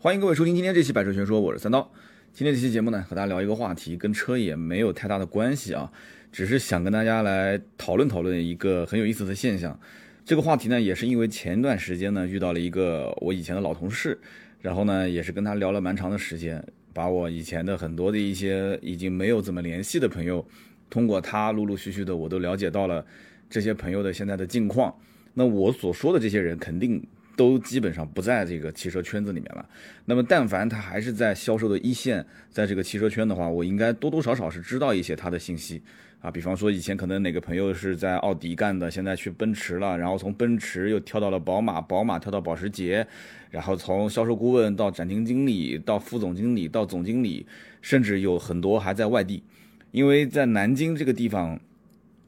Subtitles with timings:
[0.00, 1.90] 欢迎各位收听今天这期《百车全说》，我是三刀。
[2.32, 5.90] 今天这期节目呢，和大家聊一个话题，跟车也没有太大的关系啊，
[6.30, 9.76] 只是想跟大家来讨论讨论一个很有意思的现象。
[10.24, 14.16] 这个话题呢，也是因为前段时间呢遇到了一个我以前的老同事，
[14.60, 20.46] 然后呢也是跟他聊了蛮长的时间，把我以前的很多的一些已经没有怎么联系的朋友，
[20.88, 23.04] 通过他陆陆续续的我都了解到了
[23.50, 24.94] 这些朋友的现在的近况。
[25.34, 27.04] 那我所说的这些人，肯定。
[27.38, 29.64] 都基本上不在这个汽车圈子里面了。
[30.06, 35.80] 那么，但凡他还是在销售的一线，在这个汽车圈的话，我应该多多少少是知道一些他的信息
[36.20, 36.28] 啊。
[36.32, 43.06] 比方说，以前可能哪个朋友是在奥迪干的，现在去奔驰了，然后从奔驰又跳到了宝马，宝马跳到保时捷，
[43.52, 47.46] 然后从销售顾问到展厅经理，到副总经理，到总经理，
[47.80, 49.44] 甚至有很多还在外地，
[49.92, 51.60] 因为在南京这个地方，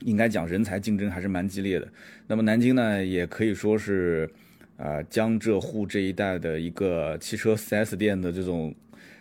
[0.05, 1.89] 应该讲人才竞争还是蛮激烈的。
[2.29, 4.31] 那么南京呢，也可以说是。
[4.81, 8.75] 啊，江浙沪这一带的一个汽车 4S 店的这种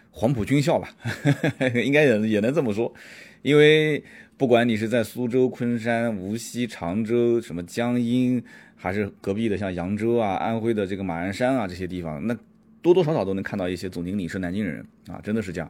[0.10, 0.90] 黄埔军校吧，
[1.84, 2.94] 应该也也能这么说，
[3.42, 4.02] 因为
[4.38, 8.42] 不管你是在苏州、昆山、无锡、常州，什么江阴，
[8.78, 12.34] 还是隔壁的像扬州啊、安徽的这个马鞍山啊这些地方，那
[12.82, 15.70] 多多少少都能看到一些总经理是南京人啊，真的是这样。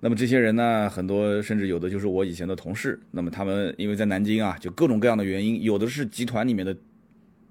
[0.00, 6.76] 那么这些人呢，很多甚至有的就是我以前的同事，那么他们因为在南京啊，就各种各样的原因，有的是集团里面的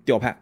[0.04, 0.38] 调派。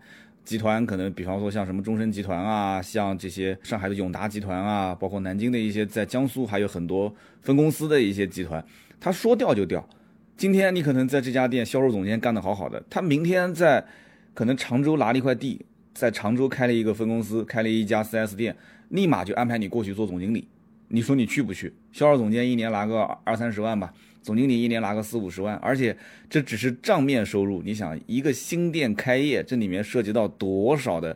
[0.50, 8.66] 集团可能，比方说像什么中升集团啊，像这些上海的永达集团啊，包括南京的一些在江苏还有很多分公司的一些集团，
[9.00, 9.88] 他说调就调。
[10.36, 13.86] 今天你可能在这家店销售总监干得好好的，他明天在
[14.33, 20.47] 可能常州拿了一块地，在常州开了一个分公司，开了一家 4S 店，立马就安排你过去做总经理。
[20.88, 21.72] 你说你去不去？
[21.91, 23.94] 销售总监一年拿个二三十万吧。
[24.22, 25.95] 总经理一年拿个四五十万，而且
[26.30, 27.62] 这只是账面收入。
[27.64, 31.16] 你想，一个新店开业，这里面涉及到多少的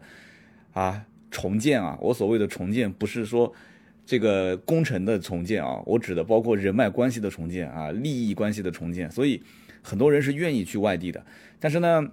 [0.71, 1.97] 啊重建啊？
[2.01, 3.53] 我所谓的重建，不是说
[4.05, 9.11] 这个工程的重建啊，我指的包括人脉关系的重建啊，利益关系的重建。
[9.11, 9.41] 所以
[9.81, 11.23] 很多人是愿意去外地的，
[11.59, 12.09] 但是呢，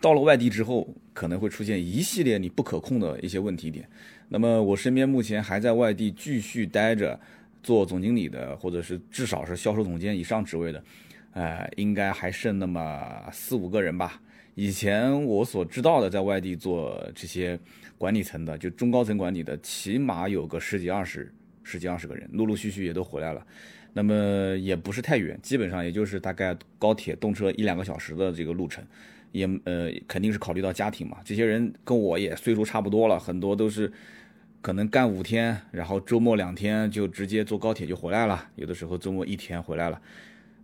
[0.00, 3.86] 到了外地之后，可能会出现一系列你不可控的一些问题点。
[4.30, 7.20] 那么我身边目前还在外地继续待着。
[7.62, 10.82] 做总经理的，或者是至少是销售总监以上职位的，
[11.32, 14.20] 呃，应该还剩那么四五个人吧。
[14.54, 17.58] 以前我所知道的，在外地做这些
[17.96, 21.32] 管理层的，就中高层管理的，起码有个十几二十、
[21.62, 23.46] 十几二十个人，陆陆续续也都回来了。
[23.92, 28.84] 那么也不是太远，基本上也就是大概高铁动车一两个小时的这个路程，
[29.32, 31.18] 也呃肯定是考虑到家庭嘛。
[31.24, 33.92] 这些人跟我也岁数差不多了，很多都是。
[34.60, 38.48] 可能干五天，然后周末两天就直接坐高铁就回来了。
[38.56, 40.00] 有的时候周末一天回来了。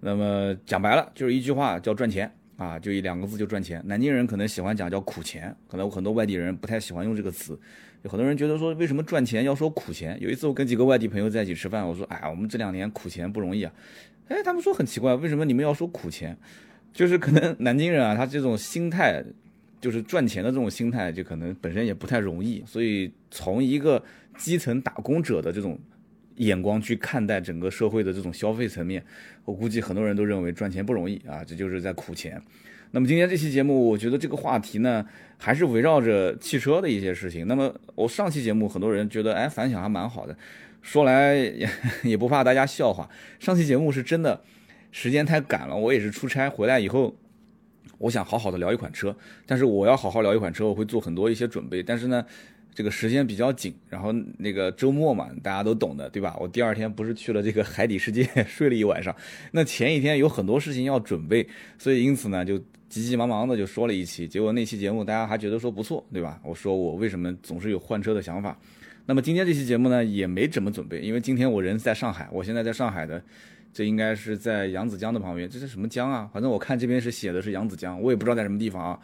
[0.01, 3.81] 那么讲白了就是一句话叫赚钱啊，就一两个字就赚钱。
[3.87, 7.59] 南京人可能喜欢讲叫苦钱，可能很多外地人不太喜欢用这个词。
[8.03, 10.19] 有很多人觉得说为什么赚钱要说苦钱？
[10.21, 13.73] 有一次我跟几个外地朋友在一起吃饭，我说哎呀，我们这两年苦钱不容易啊。
[14.29, 16.37] 哎，他们说很奇怪，为什么你们要说苦钱？
[16.93, 19.25] 就是可能南京人啊，他这种心态。
[19.85, 24.03] 就是赚钱的这种心态，就可能本身也不太容易，所以从一个
[24.39, 25.79] 基层打工者的这种
[26.37, 29.05] 眼光去看待整个社会的这种消费层面，
[29.45, 32.41] 我估计很多人都认为赚钱不容易啊，这就是在苦钱。
[32.93, 35.05] 那么今天这期节目，我觉得这个话题呢，
[35.37, 37.47] 还是围绕着汽车的一些事情。
[37.47, 40.35] 那么我上期节目很多人觉得，哎，反响还蛮好的，
[40.81, 41.69] 说来也
[42.05, 43.07] 也不怕大家笑话，
[43.39, 44.41] 上期节目是真的
[44.93, 47.15] 时间太赶了，我也是出差回来以后。
[48.05, 49.17] 我想好好的聊一款车，
[49.47, 51.83] 但是我要好好聊一款车，我会做很多一些准备。
[51.83, 52.23] 但是呢，
[52.75, 56.37] 这个时间比较紧，然后那个周末嘛，大家都懂的，对吧？
[56.39, 59.17] 我第二天不是去了这个海底世界 睡了一晚上，
[59.53, 61.49] 那前一天有很多事情要准备，
[61.79, 62.59] 所以因此呢，就
[62.91, 64.29] 急急忙忙的就说了一期。
[64.29, 66.39] 结果那期节目大家还觉得说不错，对吧？
[66.45, 68.59] 我说我为什么总是有换车的想法？
[69.07, 73.23] 那么今天这期节目呢，也没怎么准备，因为今天我人在上海，我现在在上海的。
[73.75, 76.31] 这应该是在扬子江的旁边，这是什么江啊？
[76.33, 78.99] 反正我看这边是写的是扬子江，我也不知道在什么地方啊。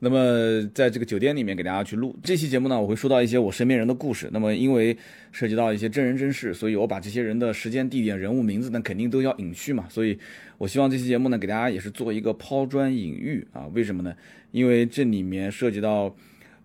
[0.00, 4.28] 那么在这个酒店里面给大家去录这期节目呢，我会说到一些我身边人的故事。
[4.32, 4.96] 那么因为
[5.30, 9.86] 涉及到一些真人真事，所以我把这些人的时间、地点、人物名字呢，肯定都要隐去嘛。
[9.88, 10.18] 所以
[10.58, 13.66] 我希望这期节目呢，给大家也是做一个抛砖引玉啊。
[13.74, 14.12] 为什么呢？
[14.50, 16.14] 因为这里面涉及到。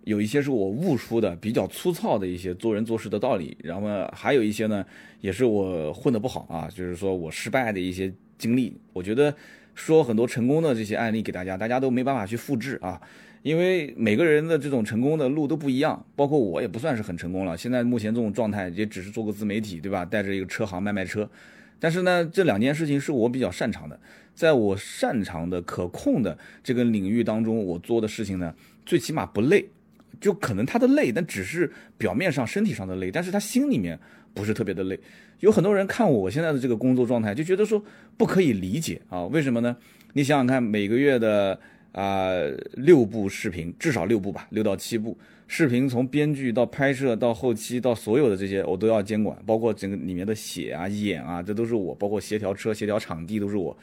[0.05, 4.85] 有一些是我悟出的比较粗糙的一些做人做事的道理，然后还有一些呢，
[5.19, 8.77] 也是我混得不好啊，就是说我失败的一些经历。
[8.93, 9.35] 我觉得
[9.73, 13.01] 说很多成功的这些案例给大家，大家都没办法去复制啊，
[13.41, 17.57] 因为每个人的这种成功的路都不一样，包括我也不算是很成功了。
[17.57, 20.05] 现在目前这种状态也只是做个自媒体，对吧？
[20.05, 21.27] 带着一个车行卖卖车。
[21.79, 23.99] 但是呢，这两件事情是我比较擅长的，
[24.35, 28.53] 在我擅长的可控的这个领域当中，我做的事情呢，
[28.85, 29.65] 最起码不累。
[30.19, 34.00] 就可能他的累，但只是表面上身体上的累，但是他心里面
[34.33, 35.00] 不是特别的累。
[35.41, 37.83] 有很多人看我现在的这个工作状态，就觉得说
[38.17, 39.75] 不可以理解啊，为什么呢？
[40.13, 41.59] 你想想看，每个月的
[41.91, 42.29] 啊
[42.73, 45.17] 六部视频，至少六部吧，六到七部
[45.47, 53.77] 视频，从编剧到拍摄到后期到所有的这些，我都要监管，包括整个里面的写啊、演啊，这都是我，包括协调车、协调场地都是我，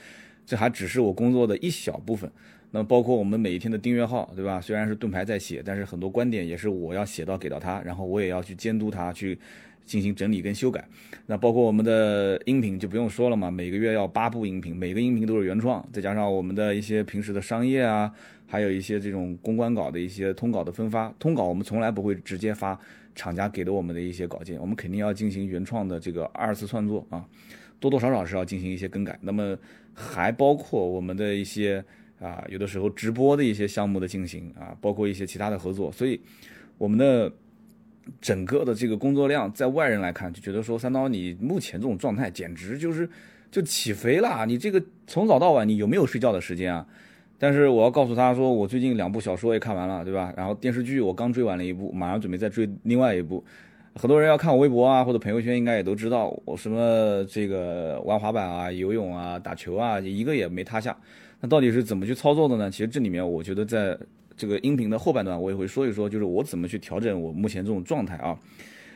[0.46, 2.30] 这还只是我工作的一小部分。
[2.74, 4.58] 那包括我们每一天的订阅号，对吧？
[4.58, 9.38] 虽然是盾牌在写，但是很多观点也是我要写到给到他，然后我也要去监督他去
[9.84, 10.82] 进行整理跟修改。
[11.26, 18.10] 那包括我们的音频就不用说了嘛，每个月要八部音频，每个音频都是原创，再加上我们的一些平时的商业啊，
[18.46, 21.12] 还有一些这种公关稿的一些通稿的分发。
[21.18, 22.80] 通稿我们从来不会直接发
[23.14, 27.22] 厂家给的我们的一些稿件，我们肯定要进行原创的这个二次创作啊，
[27.78, 29.18] 多多少少是要进行一些更改。
[29.20, 29.54] 那么
[29.92, 31.84] 还包括我们的一些。
[32.22, 36.20] 啊，有的时候直播的一些项目的进行啊，包括一些其他的合作，所以
[36.78, 37.32] 我们的
[38.20, 43.08] 整个的这个工作量，在外人来看就觉得说，三刀你目前这种状态简直就是
[43.50, 46.86] 就起飞了，你这个从早到晚你有没有睡觉的时间啊？
[47.38, 50.32] 但是我要告诉他说，我最近两部小说也看完了，对吧？
[50.36, 53.44] 然后电视剧我刚追完了一部，马上准备再追另外一部。
[53.94, 60.96] 很多人要看我微博啊或者朋友圈，应该也都知道我什么这个玩滑板啊、游泳啊、打球啊，一个也没塌下。
[61.42, 62.70] 那到底是怎么去操作的呢？
[62.70, 63.98] 其实这里面我觉得，在
[64.36, 68.38] 这个音频的后半段，我也会说一说，就是我怎么去调整我目前这种状态啊。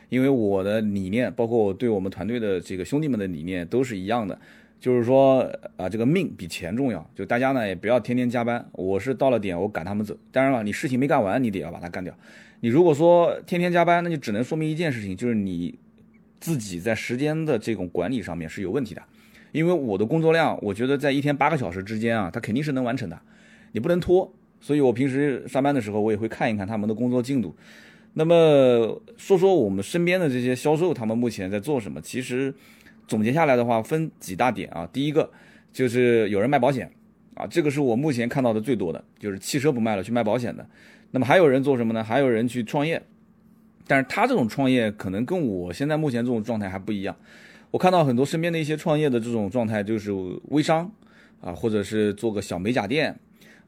[0.09, 4.39] 因为我的理念，包括我对我们团队的这个兄弟们的理念都是一样的，
[4.79, 5.41] 就是说
[5.75, 7.05] 啊，这个命比钱重要。
[7.13, 10.17] 就大家呢也不要天天加班，我是到了点我赶他们走。
[10.31, 12.17] 当然了，你事情没干完，你得要把它干掉。
[12.61, 15.77] 你如果说天天加班，那就只能说明一件事情，就是你
[16.39, 19.03] 自己在时间的这种管理上面是有问题的。
[19.57, 23.19] 因为我的工作量，我觉得在一天八个小时之间啊，他肯定是能完成的，
[23.71, 24.31] 你不能拖。
[24.61, 27.55] 所以我平时上班的时候，我也会看一看他们的工作进度。
[28.13, 31.99] 那么说说我们身边的这些销售，他们目前在做什么？
[31.99, 32.53] 其实
[33.07, 34.87] 总结下来的话，分几大点啊。
[34.93, 35.27] 第一个
[35.73, 36.91] 就是有人卖保险
[37.33, 40.63] 啊，这个是我目前看到的最多的，就是汽车不卖了去卖保险的。
[41.09, 42.03] 那么还有人做什么呢？
[42.03, 43.01] 还有人去创业，
[43.87, 47.15] 但是他这种创业可能跟我现在目前这种状态还不一样。
[47.69, 50.11] 我看到很多身边的一些创业的这种状态，就是
[50.45, 50.89] 微商，
[51.41, 53.13] 啊，或者是做个小美甲店，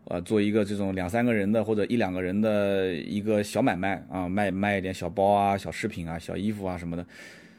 [0.05, 7.05] 啊，做一个这种两三个人的或者一两个人的一个小买卖啊，卖卖一点小包啊、小饰品啊、小衣服啊什么的。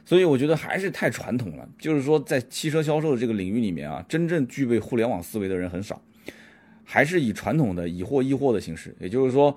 [0.05, 6.01] 所以我觉得还是太传统了，就是说在汽车销售的这个领域里面啊，真正具备互联网思维的人很少，
[6.85, 9.57] 还是以传统的以货易货的形式，也就是说。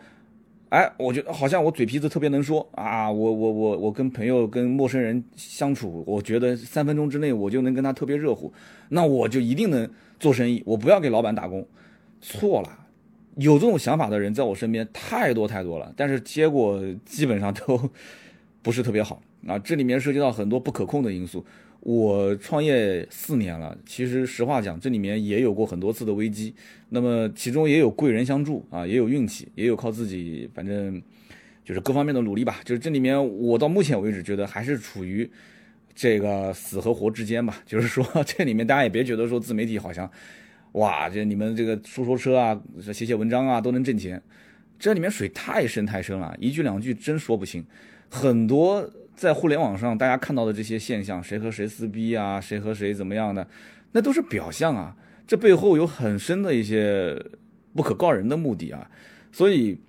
[0.73, 8.51] 哎，我觉得好像我嘴皮子特别能说啊，我我我我跟朋友跟陌生人相处，我觉得三分钟之内我就能跟他特别热乎，
[8.89, 9.87] 那我就一定能
[10.19, 11.63] 做生意，我不要给老板打工。
[12.21, 12.87] 错了，
[13.35, 17.79] 有这种想法的人在我身边太多太多了，但是结果基本上都
[18.63, 21.45] 不是特别好啊，这里面涉及到很多不可控的因素。
[21.85, 26.55] 我创业四年了，其实实话讲，这里面也有过很多次的危机，
[26.87, 31.01] 那么其中也有贵人相助啊，也有运气，也有靠自己，反正
[31.65, 32.61] 就是各方面的努力吧。
[32.63, 35.29] 就是这里面，我到目前为止觉得还是处于
[35.93, 37.61] 这个死和活之间吧。
[37.67, 40.09] 就是说，这里面大家也别觉得说自媒体好像，
[40.71, 42.57] 哇，这你们这个说说车啊，
[42.93, 44.23] 写写文章啊都能挣钱，
[44.79, 47.65] 这里面水太深太深了，一句两句真说不清，
[48.09, 48.89] 很多。
[49.15, 53.47] 在互联网上，大家看到的这些现象，谁和谁撕逼啊，谁和谁怎么样的，
[53.91, 54.95] 那都是表象啊。
[55.25, 57.17] 这背后有很深的一些
[57.73, 58.89] 不可告人的目的啊。
[59.31, 59.79] 所以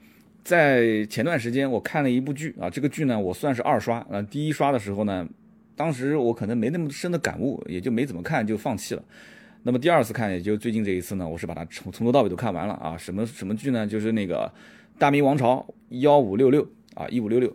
[0.43, 4.23] 在前段时间，我看了一部剧啊，这个剧呢，我算是二刷啊。
[4.23, 5.26] 第一刷的时候呢，
[5.75, 9.02] 当时我可能没那么深的感悟，也就没怎么看就放弃了。
[9.64, 12.97] 那么第二次看，也就最近这一次呢，我是把它从从头到尾都看完了啊。
[12.97, 13.87] 什么什么剧呢？
[13.87, 14.47] 就是那个
[14.99, 16.64] 《大明王朝幺五六六》
[16.95, 17.54] 啊，一五六六。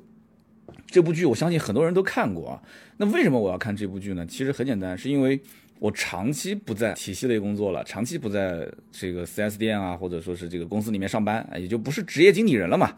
[0.92, 2.62] 这部剧我相信很多人都看过啊，
[2.98, 4.26] 那为什么我要看这部剧呢？
[4.26, 5.40] 其实很简单，是因为
[5.78, 12.96] 我长期不在体系类工作了，长期不在这个 4S 店啊，或者说是这个公司里面上班，也就不是职业经理人了嘛。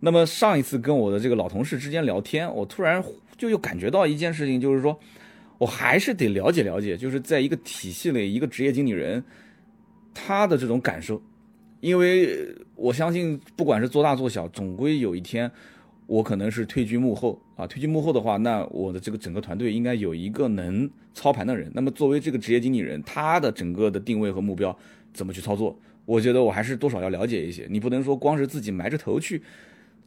[0.00, 3.02] 那么上一次跟我的这个老同事之间聊天，我突然
[3.38, 4.98] 就又感觉到一件事情，就是说
[5.56, 9.24] 我还是得了解了解，就是在一个体系内一个职业经理人
[10.12, 11.22] 他的这种感受，
[11.80, 15.50] 因为我相信不管是做大做小，总归有一天。
[16.12, 21.72] 我可能是退居幕后啊，退居幕后的话，那我的这个整个团队应该有一个能操盘的人。
[21.74, 24.76] 那么作为这个职业经理人，他的整个的定位和目标
[25.14, 25.74] 怎么去操作？
[26.04, 27.66] 我觉得我还是多少要了解一些。
[27.70, 29.40] 你不能说光是自己埋着头去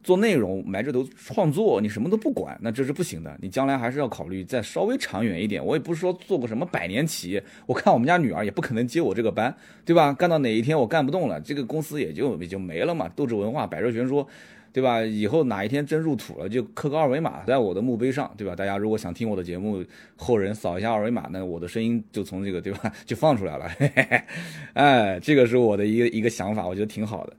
[0.04, 3.36] 做内容，埋着头创作，你什么都不管，那这是不行的。
[3.42, 5.66] 你将来还是要考虑再稍微长远一点。
[5.66, 9.52] 我也不是说做个什么百年企业，我看我们家女儿也不可能接我这个班，
[9.84, 10.14] 对吧？
[10.14, 13.10] 干到哪一天我干不动了，这个公司也就也就没了嘛。
[13.16, 14.28] 斗志文化，百热全说。
[14.76, 15.02] 对吧？
[15.02, 18.54] 以后哪一天真入土了，就刻个二维码在我的墓碑上，对吧？
[18.54, 19.82] 大家如果想听我的节目，
[20.18, 22.92] 后人扫一下二维码，那我的声音就从这个，对吧？
[23.08, 23.72] 就放出来了。
[24.76, 27.34] 哎，这个是我的一个一个想法，我觉得挺好的。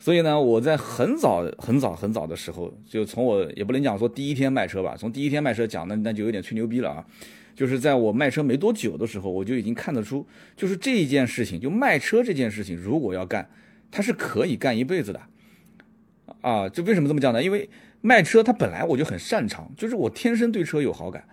[0.00, 7.06] 所以呢，我在很早很早很早的时候，就从我也不能讲说第一天卖车吧，从第一天卖车讲，那那就有点吹牛逼了啊。
[7.54, 13.48] 就是在我卖车没多久的时候，我就已经看得出，就是这一件事情，就卖车这件事情，如果要干，
[13.92, 15.20] 它是可以干一辈子的。
[16.40, 17.42] 啊，就为什么这么讲呢？
[17.42, 17.68] 因为
[18.00, 21.24] 卖车它本来我就很擅长，就是我天生对车有好感。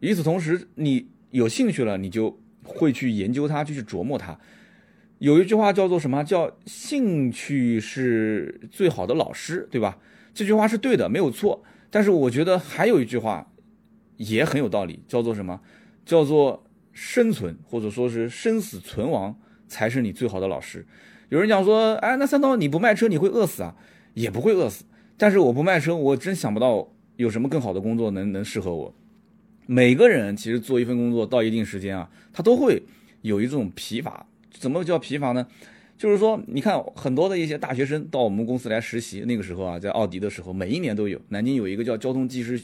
[0.00, 4.38] 与此同时，你有兴趣了，你就会去研究它，就去琢磨它。
[5.18, 6.24] 有一句话叫做什么？
[6.24, 9.98] 叫兴趣是最好的老师，对吧？
[10.34, 11.62] 这句话是对的，没有错。
[11.90, 13.52] 但是我觉得还有一句话
[14.16, 15.60] 也很有道理，叫做什么？
[16.04, 20.84] 叫做生存或者说是生死存亡才是你最好的老师。
[21.28, 23.76] 有人讲说，哎，那三刀你不卖车你会饿死啊？
[24.14, 24.84] 也不会饿死，
[25.16, 28.94] 但是我不卖车，我真想不到有什么更好的工作能能适合我。
[29.66, 32.82] 每个人其实做一份工作到一定时间啊，他都会
[33.22, 34.26] 有一种疲乏。
[34.50, 35.46] 怎么叫疲乏呢？
[35.96, 41.20] 就是说，你看很多的一些大学生到我们公司来实习，那个时候啊，在奥迪的时候，每一年都有。
[41.28, 42.60] 南京有一个叫交通技师，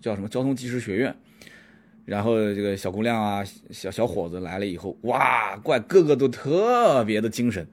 [0.00, 1.14] 叫什么交通技师学院，
[2.04, 7.66] 然后这个小姑娘啊，小小伙子来了以后，哇，怪个个都特别的精神。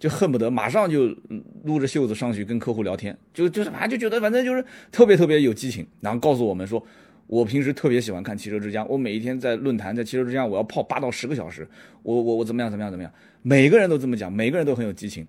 [0.00, 1.14] 就恨不得马上就
[1.62, 6.82] 撸着袖子上去跟客户聊天，就就是反正就觉得反正就是特别特别有激情，然后告诉我们说，
[7.26, 11.68] 我平时特别喜欢看汽车之家，我每一天在论坛在汽车之家我要泡八到十个小时，
[12.02, 15.26] 我我我怎么样怎么样怎么样，每个人都这么讲，每个人都很有激情，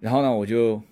[0.00, 0.82] 然后呢我就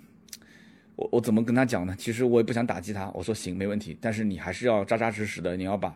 [0.95, 1.95] 我我怎么跟他讲呢？
[1.99, 5.93] 其实我也不想打击他，我说行没问题，但是你还是要扎扎实实的，你要把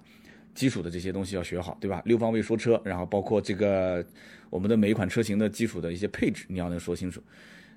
[0.54, 2.02] 基础的这些东西要学好，对吧？
[2.04, 4.04] 六方位说车，然后包括这个。
[4.50, 7.23] 我们的每一款车型的基础的一些配置，你要能说清楚。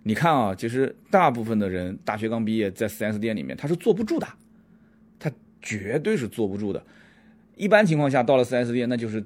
[0.02, 4.28] 你看啊，其实大部分的人大学刚毕业，在 4S 店里面他是坐不住的，
[5.20, 6.84] 他绝对是坐不住的。
[7.56, 9.24] 一般情况下，到了 4S 店，那就是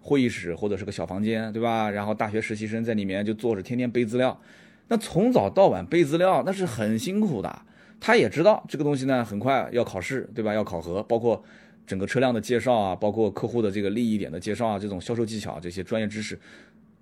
[0.00, 1.90] 会议室或者是个小房间，对吧？
[1.90, 4.40] 然后大学实习生在里面就坐着，天天背资料。
[4.86, 7.62] 那从早到晚背资料，那是很辛苦的。
[7.98, 10.54] 他也知道这个东西呢，很快要考试，对吧？
[10.54, 11.42] 要考核，包括
[11.86, 16.38] 整个车辆的介绍啊，包括客户的这个利益点的介绍啊，这种销售技巧这些专业知识。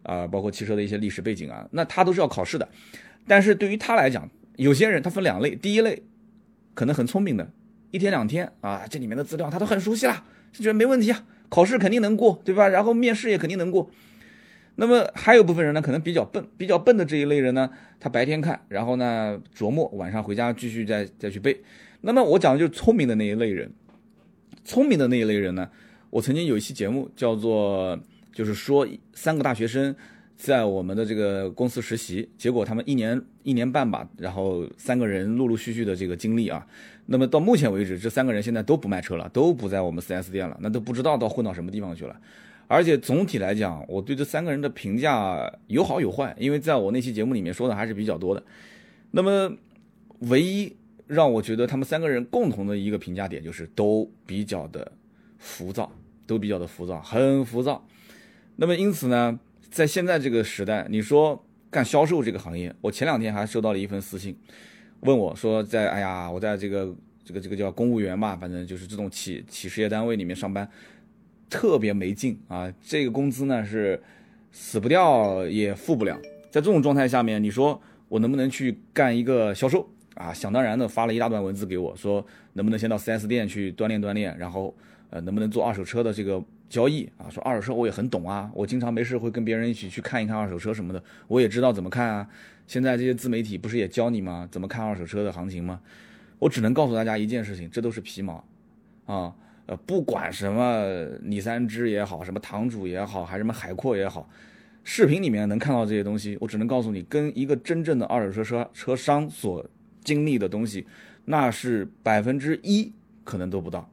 [0.05, 2.69] 啊，包括汽车的一些历史背景啊，那他都是要考试的。
[3.27, 6.03] 但是对于他来讲，有些人他分两类，第一类
[6.75, 7.51] 可能很聪明的，
[7.91, 10.23] 一天两天啊，这里面的资料他都很熟悉了，
[10.53, 12.69] 就觉得没问题啊，考试肯定能过，对吧？
[12.69, 13.91] 然后面试也肯定能过。
[14.75, 21.63] 那么还有部分人呢，可能比较笨，比较笨的这一类人呢，他白天看，然后呢琢磨，晚上回家继续再再去背。
[22.03, 23.73] 那么我讲的就是聪明的那一类人，
[24.65, 25.69] 聪明的那一类人呢，
[26.11, 27.99] 我曾经有一期节目叫做。
[28.35, 29.95] 就是说，三个大学生
[30.37, 36.67] 在我们的这个公司实习，结果他们一年一年半吧，然后三个人陆陆续续的这个经历啊，
[37.07, 42.21] 那么到目前为止，这三个人现在都不卖车了，都不在我们 4S 店了，那都不知道到混到什么地方去了。
[42.67, 48.43] 而且总体来讲，我对这三个人的评价有好有坏，因为在我那期节目里面说的还是比较多的。
[49.13, 49.53] 那么
[50.23, 50.75] 唯一
[51.07, 54.91] 让我觉得他们三个人共同的一个评价点就是都比较的
[55.39, 55.91] 浮躁，
[56.27, 57.87] 都比较的浮躁，很浮躁。
[58.57, 59.39] 那么因此呢，
[59.71, 64.37] 在现在这个时代，你说干销售这个行业，我前两天还收到了一份私信，
[65.01, 66.95] 问我说，在哎呀，我在这个
[67.25, 70.69] 这个这个叫公务员吧，反正就是这种企企事业单位里面上班，
[71.51, 74.01] 特别没劲啊，这个工资呢是
[74.53, 76.17] 死不掉也富不了，
[76.51, 80.33] 在这种状态下面，你说我能不能去干一个销售啊？
[80.33, 84.75] 想当然的发了一大段文字给我说，能不能先到 4S 店去锻炼锻炼，然后
[85.11, 86.43] 呃，能不能做二手车的这个。
[86.67, 92.27] 交易啊，说二手车我也很懂啊，我经常没事会跟别人一起去看一看二手车什么的，我也知道怎么看啊。
[92.67, 94.49] 现在这些自媒体不是也教你吗？
[94.51, 95.79] 怎么看二手车的行情吗？
[96.41, 98.45] 我只能告诉大家一件事情，这都是皮毛
[99.05, 99.33] 啊。
[99.67, 100.85] 呃，不管什么
[101.23, 104.29] 李三枝也好，什么堂主也好，还是什么海阔也好，
[104.83, 109.65] 视频里面能看到这些东西，我只能告诉你，跟一个真正的二手车车车商所
[110.05, 110.87] 经历的东西，
[111.25, 112.93] 那是百分之一
[113.25, 113.91] 可能都不到。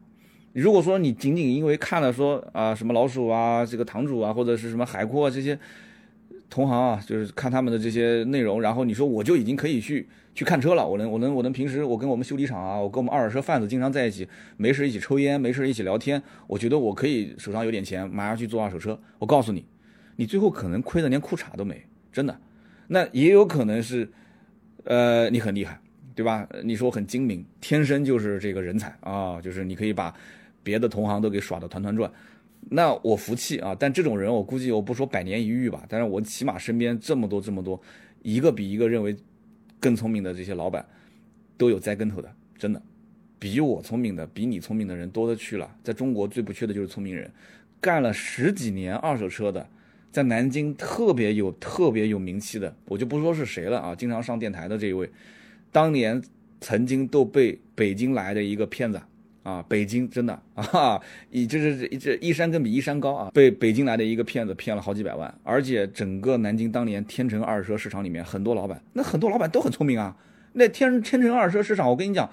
[0.53, 5.57] 如果说你仅仅因为看了说啊什么老鼠啊这个堂主啊或者是什么海阔这些
[6.49, 14.27] 同行啊，就是看他们的这些内容，然后你说我就已经可以去去看车了，我能我能我能平时我跟我们修理厂啊，我跟我们二手车贩子经常在一起，
[14.57, 18.99] 没事一起抽烟，没事一起聊天，我觉得我可以手上有点钱，马上去做二手车。
[19.19, 19.65] 我告诉你，
[20.17, 22.37] 你最后可能亏的连裤衩都没，真的。
[22.87, 24.11] 那也有可能是，
[24.83, 25.79] 呃，你很厉害，
[26.21, 26.47] 对吧？
[26.63, 30.13] 你说很精明，天生就是这个人才啊，就是你可以把。
[30.63, 32.11] 别的同行都给耍得团团转，
[32.69, 33.75] 那我服气啊！
[33.79, 37.81] 但这种人，我估计我不说百年一遇吧，但是我起码身边这么多这么多，
[38.21, 39.17] 一个比一个认为
[39.79, 40.85] 更聪明的这些老板，
[41.57, 42.79] 都有栽跟头的，真的，
[43.39, 45.67] 比我聪明的，比你聪明的人多的去了。
[45.83, 47.27] 在中国最不缺的就是聪明人，
[47.79, 49.67] 干了十几年二手车的，
[50.11, 55.09] 在南京特别有特别有名气的，我就不说是谁了啊，经常上电台的这一位，
[55.71, 56.21] 当年
[56.59, 59.01] 曾经都被北京来的一个骗子。
[59.43, 61.01] 啊，北京真的 啊，
[61.31, 63.31] 以这是这一山更比一山高啊！
[63.33, 70.15] 被北京来的一个骗子骗了好几百万，而且整个南京当年天成二手车市场里面很多老板，那很多老板都很聪明啊。
[70.53, 72.29] 那天天成二手车市场，我跟你讲，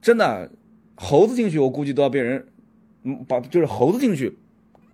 [0.00, 0.50] 真的，
[0.94, 2.46] 猴子进去我估计都要被人，
[3.02, 4.38] 嗯，把就是猴子进去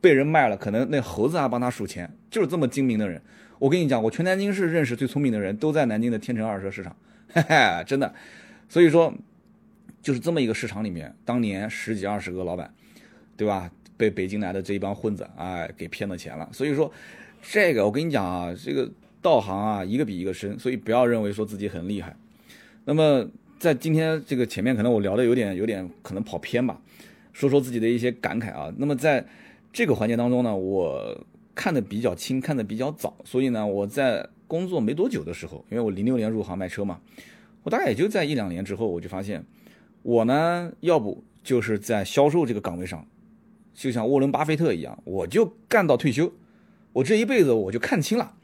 [0.00, 3.22] 被人卖了，可能那猴子还帮他数钱，就是这么精明的人。
[3.60, 6.96] 我跟你讲，我全南京市认识最聪明的人都在南京的天成二手车市场，
[7.36, 8.12] 嘿嘿，真的，
[8.68, 9.14] 所以说。
[10.02, 12.72] 就是这么一个市场里面，当年十几二十个老板，
[13.36, 13.68] 对吧？
[13.96, 16.48] 被北京来的这一帮混子哎给骗了钱了。
[16.52, 16.88] 所以说，
[17.42, 18.88] 这个我跟你讲啊，这个
[19.20, 22.14] 道行啊一个比一个深，所以不要认为说自己很厉害。
[22.84, 23.28] 那么
[23.58, 26.80] 在今天这个前面，可能我聊的有点有点可能跑偏吧，
[27.32, 28.72] 说说自己的一些感慨啊。
[28.78, 29.26] 那么在
[29.72, 31.20] 这个环节当中呢，我
[31.52, 37.00] 看的比较轻，看的比较早，所以呢，我在工作没多久的时候，因为我零六年入行卖车嘛，
[37.62, 39.44] 我大概也就在一两年之后，我就发现。
[40.02, 43.04] 我呢，要不就是在销售这个岗位上，
[43.74, 46.32] 就像沃伦巴菲特一样，我就干到退休。
[46.92, 48.34] 我这一辈子我就看清了。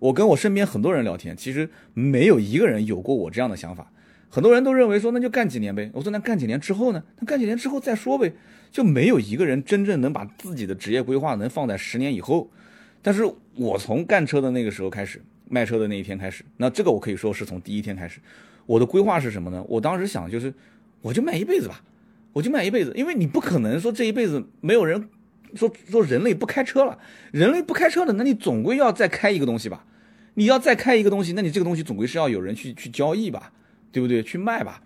[0.00, 3.90] 我跟我身边很多人聊天，其实没有一个人有过我这样的想法。
[4.28, 5.90] 很多人都认为说，那就干几年呗。
[5.94, 7.02] 我说那干几年之后呢？
[7.18, 8.34] 那干几年之后再说呗。
[8.70, 12.50] 就没有一个人真正能把自己的职业规划能放在十年以后。
[13.02, 13.24] 但是
[13.54, 18.20] 我从干车的那个时候开始，卖车的那一天开始，那这个我可以说是从第一天开始。
[18.66, 19.64] 我的规划是什么呢？
[19.68, 20.52] 我当时想就是，
[21.00, 21.82] 我就卖一辈子吧，
[22.34, 25.08] 我就卖一辈子，因为你不可能说这一辈子没有人
[25.54, 26.98] 说说人类不开车了，
[27.32, 29.86] 人类不开车了，那你总归要再开一个东西吧，
[30.34, 33.52] 你要再开一个东西，那你这个东西总归是要有人去去交易吧，
[33.90, 34.22] 对不对？
[34.22, 34.82] 去卖吧，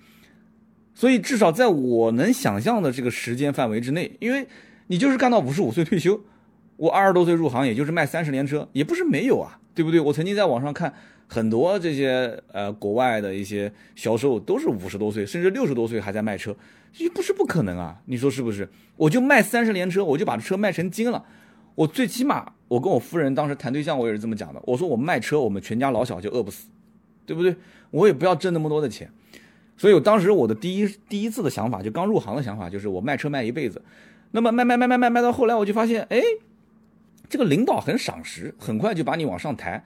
[0.94, 4.46] 所以至少在我能想象的这个时间范围之内，因为
[4.86, 6.22] 你就是干到五十五岁退休，
[6.82, 10.00] 我二十多岁入行，也就是卖三十年车，也不是没有啊，对不对？
[10.00, 10.92] 我曾经在网上看。
[11.28, 16.54] 很多这些呃国外的一些销售都是五十多岁甚至六十多岁还在卖车，
[16.98, 18.68] 也不是不可能啊，你说是不是？
[18.96, 21.24] 我就卖三十年车，我就把车卖成精了。
[21.74, 24.60] 我最起码，我跟我夫人当时谈对象，我也是这么讲的。
[24.66, 26.68] 我说我卖车，我们全家老小就饿不死，
[27.24, 27.56] 对不对？
[27.92, 29.10] 我也不要挣那么多的钱。
[29.78, 33.80] 所以我当时我的第一第一次的想法，就刚入行的想法，就是我卖车卖一辈子。
[34.32, 36.20] 那么卖卖卖卖卖卖到后来，我就发现，哎，
[37.32, 39.82] 这个领导很赏识，很快就把你往上抬。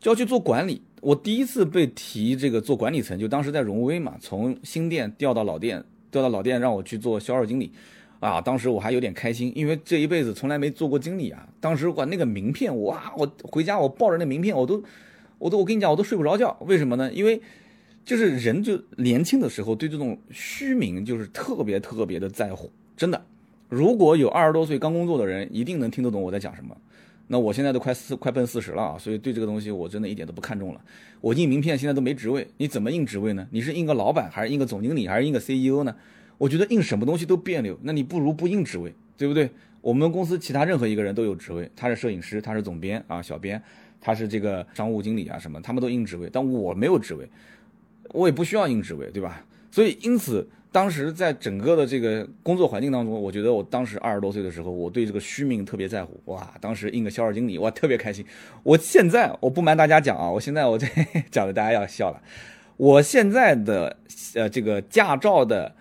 [0.00, 0.82] 就要去做管理。
[1.00, 7.70] 我第一次被提这个做管理层，就当时在荣威嘛，从新店调到老店，调到老店让我去做销售经理，
[8.18, 11.48] 啊，当时我还有点开心，因为这一辈子从来没做过经理啊。
[11.60, 14.82] 当时我那个名片，哇，我回家我抱着那名片，我都，
[15.38, 16.56] 我都，我跟你讲，我都睡不着觉。
[16.66, 17.12] 为什么呢？
[17.12, 17.40] 因为
[18.04, 23.24] 就是人就年轻的时候对这种虚名就是特别特别的在乎，真的。
[23.72, 26.76] 如果有二十多岁刚工作的人，一定能听得懂我在讲什么。
[27.28, 30.80] 那我现在都快四快奔四十了啊，所以对这个东西我真的一点都不看重了。
[31.22, 33.48] 我印名片现在都没职位，你怎么印职位呢？
[33.50, 35.96] 你是印个老板，还是印个总经理，还是印个 CEO 呢？
[36.36, 39.48] 我觉得印什么东西都别扭，那你不如不印职位，对不对？
[39.80, 43.62] 我们公司其他任何一个人都有职位，他是摄影师，他是总编啊，小编，
[44.02, 47.26] 他是这个商务经理啊什么，他们都印职位，但我没有职位，
[48.12, 49.42] 我也不需要印职位，对吧？
[49.70, 50.46] 所以因此。
[50.72, 56.18] 当时在整个的这个工作环境当中，我觉得我当时二十多岁的时候，我对这个虚名特别在乎。
[56.24, 58.24] 哇，当时印个销售经理，哇，特别开心。
[58.62, 60.86] 我现在我不瞒大家讲啊，我现在我这
[61.30, 62.22] 讲的大家要笑了。
[62.78, 63.94] 我现在的
[64.34, 65.74] 呃这个驾照的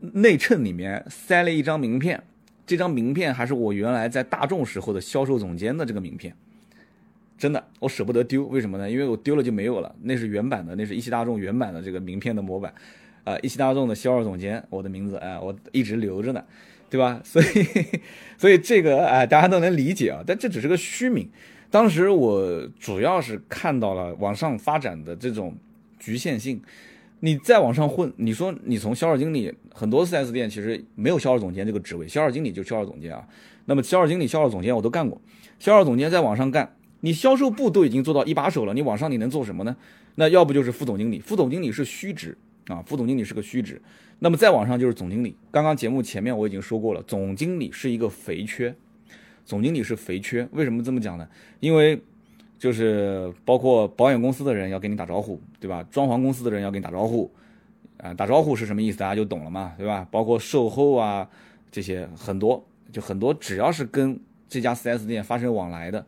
[0.00, 2.20] 内衬里面塞了一张名片，
[2.66, 6.34] 这张名片还是我原来在大众时候的销售总监的这个名片。
[7.38, 8.90] 真的，我舍不得丢，为什么呢？
[8.90, 12.74] 因为我丢了就没有了，那是原版的，那是一汽大众原版的这个名片的模板。
[13.26, 16.42] 啊，一汽大众的销售总监，我的名字，哎，我一直留着呢，
[16.88, 17.20] 对吧？
[17.26, 17.46] 所以，
[18.38, 20.22] 所以这个，哎，大家都能理解啊。
[20.24, 21.28] 但这只是个虚名。
[21.68, 25.56] 当时我主要是看到了往上发展的这种
[25.98, 26.62] 局限性。
[27.20, 33.26] 你再往上混，你说你从销售经理，很多 4S 店其实没有销售总监这个职位，销售经理就销售总监啊。
[33.64, 35.20] 那么销售经理、销售总监我都干过，
[35.58, 39.74] 销售总监再往上干，你销售部都已经做到一把手了，你往上你能做什么呢？
[40.16, 42.36] 那要不就是副总经理，副总经理是虚职。
[42.68, 43.80] 啊，副总经理是个虚职，
[44.18, 45.36] 那么再往上就是总经理。
[45.50, 48.74] 刚刚节目前面我已经说过了，总经理是一个肥缺，
[49.44, 50.48] 总经理是肥缺。
[50.52, 51.28] 为什么这么讲呢？
[51.60, 52.00] 因为
[52.58, 55.86] 就是包括保险公司的人要跟你打招呼，对吧？
[55.90, 57.30] 装潢公司的人要跟你打招呼，
[57.98, 58.98] 啊，打招呼是什么意思？
[58.98, 60.08] 大家就懂了嘛，对吧？
[60.10, 61.28] 包括售后啊
[61.70, 66.04] 这些很多，就很多，只要是跟这家 4S 店发生往来的，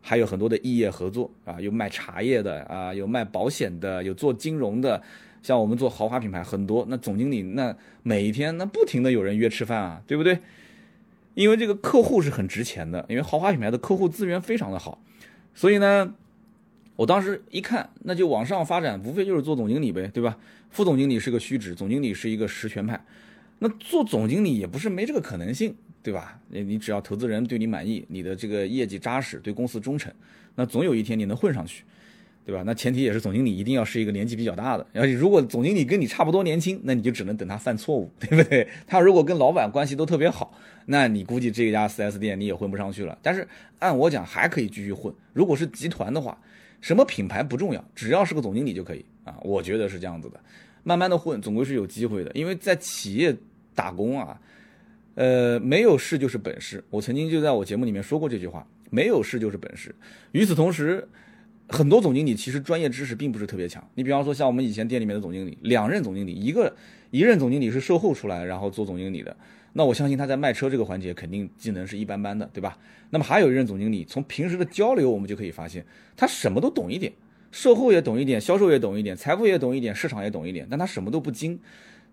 [0.00, 5.00] 还有很多的异业合作啊，有卖茶叶的啊，有卖保险的，有做金融的，
[5.42, 10.38] 像我们做豪华品牌很多，那总经理那每一天那不停的有人约吃饭啊，对不对？
[11.34, 15.02] 因为这个客户是很值钱的，因为豪华品牌的客户资源非常的好，
[15.54, 16.14] 所以呢，
[16.96, 20.36] 我当时一看，那就往上发展，无非就是做总经理呗，对吧？
[20.70, 23.04] 副总经理是个虚职，总经理是一个实权派，
[23.60, 25.74] 那做总经理也不是没这个可能性。
[26.02, 26.40] 对吧？
[26.48, 30.10] 你你只要投资人对你满意，你的这个业绩扎实，对公司忠诚，
[30.54, 31.84] 那总有一天你能混上去，
[32.44, 32.62] 对吧？
[32.66, 34.86] 那前提也是总经理一定要是一个年纪比较大的。
[34.94, 38.66] 而且如果总经理跟你差不多年轻，那你就只能等他犯错误， 对不对？
[38.86, 43.16] 他如果跟老板关系都特别好，那你估计这家 4S 店你也混不上去了。
[43.22, 43.46] 但是
[43.78, 45.14] 按我讲还可以继续混。
[45.32, 46.36] 如果是集团的话，
[46.80, 49.36] 什么品牌不重要，只要是个总经理就可以啊。
[49.42, 50.40] 我觉得是这样子的，
[50.82, 53.36] 慢慢的混总归是有机会的，因为在企业
[53.74, 54.40] 打工啊。
[55.16, 56.82] 呃，没有事就是本事。
[56.88, 59.94] 我曾经就在我节目里面说过这句话：没有事就是本事。
[60.32, 61.06] 与此同时，
[61.70, 63.82] 很多总经理其实专业知识并不是特别强。
[63.94, 66.74] 你比方说，像我们以前店里面的总经理，两任总经理，一个
[67.10, 69.34] 一任总经理是售后出来，然后做总经理的。
[69.72, 72.76] 那我相信他在卖车这个环节肯定技能是一般般的，对吧？
[73.10, 75.84] 那么还有一任总经理，从平时的交流我们就可以发现，
[76.16, 77.12] 他什么都懂一点，
[77.52, 81.58] 售后也懂一点，销售也懂一点，财务也懂一点，市场也懂一点，但他什么都不精。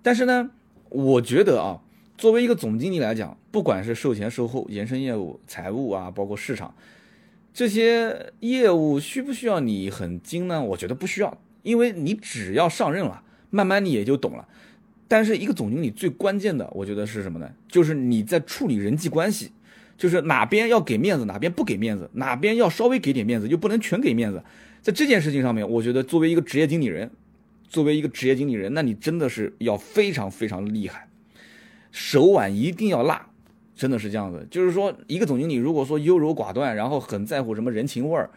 [0.03, 0.49] 但是呢，
[0.89, 1.81] 我觉得啊。
[2.17, 6.73] 作为一个总经理来讲，不管是售前、售后、延伸业务、财务啊，包括市场
[7.57, 10.61] 这些业务，需不需要你很精呢？
[10.61, 14.47] 我觉得不需要，因为你只要上任了，慢慢你也就懂了。
[15.07, 17.49] 但是一个总经理最关键的，我觉得是什么呢？
[17.67, 19.49] 就是你在处理人际关系，
[19.97, 24.43] 就是哪边要给面子，哪边不给面子，哪边要稍微给点面子，又不能全给面子。
[24.83, 27.09] 在这件事情上面，我觉得作为一个职业经理人，
[27.67, 31.07] 作为一个职业经理人，那你真的是要非常非常厉害。
[31.91, 33.27] 手腕一定要辣，
[33.77, 34.45] 真的是这样子。
[34.51, 38.29] 就是说，一个总经理如果说优柔寡断，然后很在乎什么人情味儿，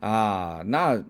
[0.00, 1.02] 啊，那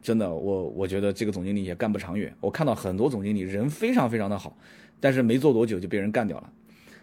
[0.00, 2.32] 真的我我觉得这个总经理也干不长远。
[2.40, 4.56] 我看到很多总经理人非常非常的好，
[5.00, 6.50] 但是没做多久就被人干掉了。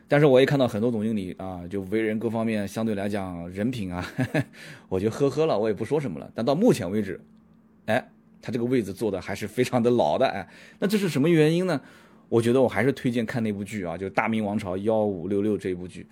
[0.07, 4.03] 但是我也看到很多总经理啊，就为人各方面相对来讲人品啊，
[4.89, 6.31] 我就呵呵了，我也不说什么了。
[6.33, 7.21] 但到目前为止，
[7.85, 8.09] 哎，
[8.41, 10.47] 他这个位置坐的还是非常的牢的，哎，
[10.79, 11.79] 那这是什么原因呢？
[12.27, 16.05] 我觉得我还是推荐看那部剧啊，就《大明王朝幺五六六》这部剧。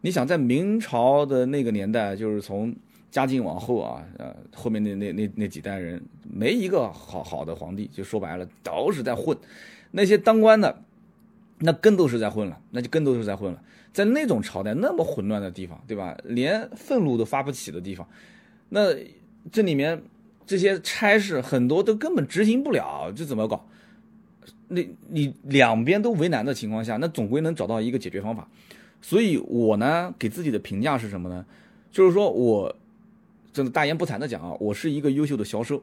[0.00, 2.74] 你想在明朝的那个年代，就是从
[3.10, 9.36] 嘉靖往后啊，呃，后面那那那那几代人，没一个好好的皇帝，就说白了都是在混。
[9.90, 10.82] 那些当官的，
[11.58, 13.62] 那更都是在混了，那就更都是在混了。
[13.92, 16.16] 在那种朝代那么混乱的地方，对吧？
[16.24, 18.08] 连愤怒都发不起的地方，
[18.68, 18.94] 那
[19.50, 20.00] 这里面
[20.46, 23.66] 这些差事很多都根本执行不了，这怎么搞？
[24.68, 28.48] 那你两边都为难的情况下，那总归能找到一个解决方法。
[29.02, 31.44] 所以我呢，给自己的评价是什么呢？
[31.90, 32.76] 就是说我
[33.52, 35.82] 真的大言不惭的讲啊，我是一个优秀的销售，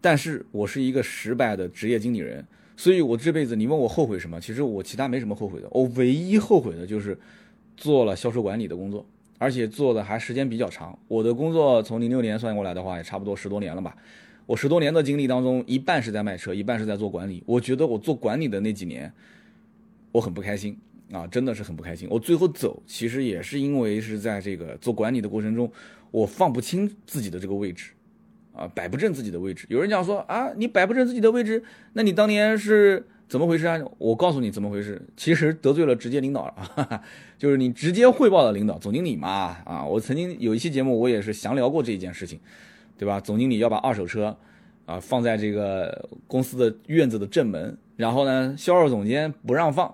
[0.00, 2.44] 但是我是一个失败的职业经理人。
[2.76, 4.40] 所以我这辈子，你问我后悔什么？
[4.40, 5.68] 其实我其他没什么后悔的。
[5.70, 7.16] 我唯一后悔的就是
[7.76, 9.06] 做了销售管理的工作，
[9.38, 10.98] 而且做的还时间比较长。
[11.06, 13.96] 我的工作从零六年算过来的话，也差不多十多年了吧。
[14.46, 17.42] 我十多年的经历当中，一半是在卖车，一半是在做管理。
[17.46, 19.12] 我觉得我做管理的那几年，
[20.10, 20.76] 我很不开心
[21.10, 22.06] 啊，真的是很不开心。
[22.10, 25.70] 我最后走，其实也是因为是在这个做管理的过程中，
[26.10, 27.92] 我放不清自己的这个位置，
[28.52, 29.66] 啊，摆不正自己的位置。
[29.68, 33.80] 有人讲说啊，你摆不正自己的位置，那你当年是怎么回事啊？
[33.98, 37.02] 我告诉你怎么回事，其实得罪了直接领导了，
[37.38, 39.56] 就是你直接汇报的领导，总经理嘛。
[39.64, 42.38] 啊，我曾经有一期节目，我也是详聊过这一件事情。
[42.98, 43.18] 对吧？
[43.18, 44.36] 总经理要把二手车，
[44.86, 49.92] 啊，放在这个公司的院子的正门，然后呢，销售总监不让放，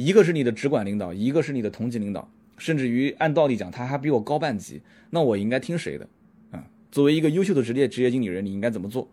[0.00, 6.08] 一个是你的直管领导，一个是你的同级领导，甚至于按道理讲，他还比我高半级，那我应该听谁的？
[6.52, 9.06] 啊，作为一个优秀的职业职业经理人，你应该怎么做？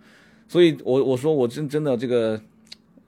[0.47, 2.39] 所以，我我说我真真的这个。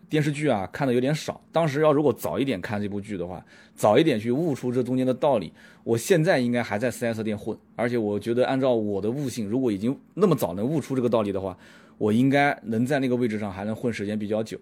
[0.09, 1.39] 电视剧啊，看的有点少。
[1.51, 7.55] 当时要如果早一点看这部剧的话，早一点去悟出这中间的道理，我现在应该还在 4S 店混。
[7.75, 11.55] 而且我觉得，按照我的悟性，如果已经那么早能悟出这个道理的话，
[11.99, 14.57] 我应该能在那个位置上还能混时间比较久，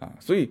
[0.00, 0.12] 啊。
[0.18, 0.50] 所以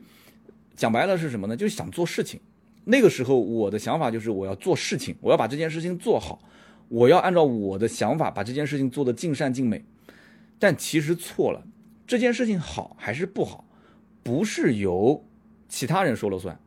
[0.80, 1.58] 讲白了是什么呢？
[1.58, 2.40] 就是想做事情。
[2.86, 6.42] 那个时候我的想法就是我要做事情，我要把这件事情做好，
[6.88, 9.84] 我要按照我的想法把这件事情做得尽善尽美。
[10.58, 11.62] 但其实错了，
[12.08, 13.66] 这件事情好还是不好？
[14.24, 15.22] 不是由
[15.68, 16.58] 其他人说了算，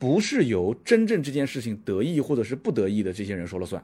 [0.00, 3.80] 不是由真正这件事情得意或者是不得意的这些人说了算。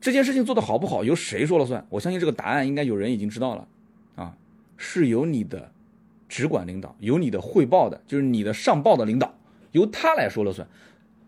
[0.00, 1.84] 这件事情做得好不好，由谁说了算？
[1.90, 3.66] 我相信这个答案应该有人已经知道了，
[4.14, 4.36] 啊，
[4.76, 5.72] 是由你的
[6.28, 9.34] 直管领导，由你的汇报的，就是你的上报的领导，
[9.72, 10.66] 由他来说了算。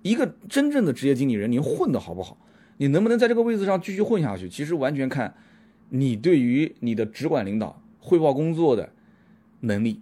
[0.03, 2.39] 一个真正的职业经理人，您混得好不好，
[2.77, 5.35] 你能不能在这个位置上继续混下去，其实完全看
[5.89, 8.89] 你对于你的直管领导汇报工作的
[9.61, 10.01] 能力，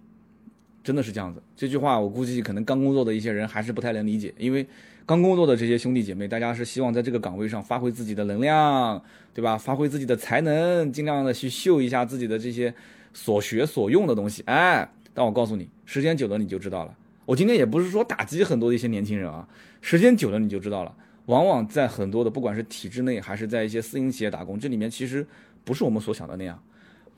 [0.83, 1.41] 真的是这样子。
[1.55, 4.67] 这句话我估计可能刚工作的一些人还是不太能理解，因为
[5.07, 9.01] 刚工作的这些兄弟姐妹，大家是希望在这个岗位上发挥自己的能量，
[9.33, 9.57] 对吧？
[9.57, 12.71] 发挥自己的才能，尽量的去秀一下自己的这些
[13.15, 14.43] 所学所用的东西。
[14.45, 16.93] 哎，但我告诉你，时间久了你就知道了。
[17.25, 19.47] 我今天也不是说打击很多的一些年轻人啊，
[19.81, 20.93] 时间久了你就知道了。
[21.27, 25.25] 往往在很多的不管是体制内还是在一些私营企业打工，这里面其实
[25.63, 26.61] 不是我们所想的那样。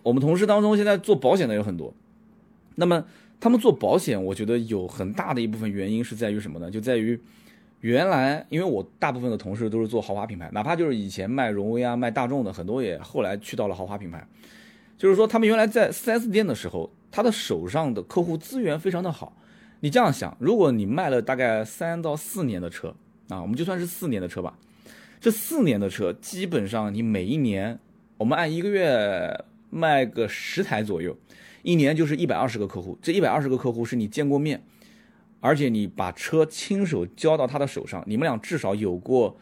[0.04, 1.94] 我们同事当中现在做保险的有很多，
[2.76, 3.04] 那么
[3.42, 6.72] 他们做保险，我觉得有很大的一部分原因是在于什么呢？
[6.72, 7.20] 就在于
[7.82, 14.26] 原来因为我大部分的同事都是做豪华品牌，哪怕就是以前卖荣威啊、卖大众的，很多也后来去到了豪华品牌。
[14.98, 19.38] 就是说他们原来在 4S 店的时候，他的手上的客户资源非常的好。
[19.82, 22.96] 你这样想，如果你卖了大概三到四年的车
[23.30, 24.58] 啊，我们就算是四年的车吧，
[25.22, 27.78] 这四年的车基本上你每一年，
[28.18, 31.16] 我们按一个月卖个十台左右，
[31.62, 34.64] 一年就是一百二十个客户，这一百二十个客户是你见过面，
[35.42, 39.38] 而且你把车亲手交到他的手上，你们俩至少有过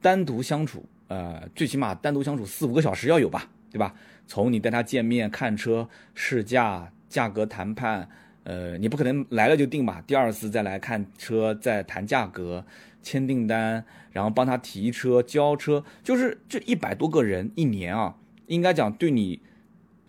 [0.00, 3.92] 单独相处，呃，最起码单独相处四五个小时要有吧，对吧？
[4.26, 8.08] 从你带他见面、看车、试驾、价格谈判。
[8.44, 10.04] 呃，你不可能来了就定吧？
[10.06, 12.62] 第二次再来看车，再谈价格、
[13.02, 13.82] 签订单，
[14.12, 19.40] 然后帮他提车、交车，就是这一百多个人一年啊，应该讲对你，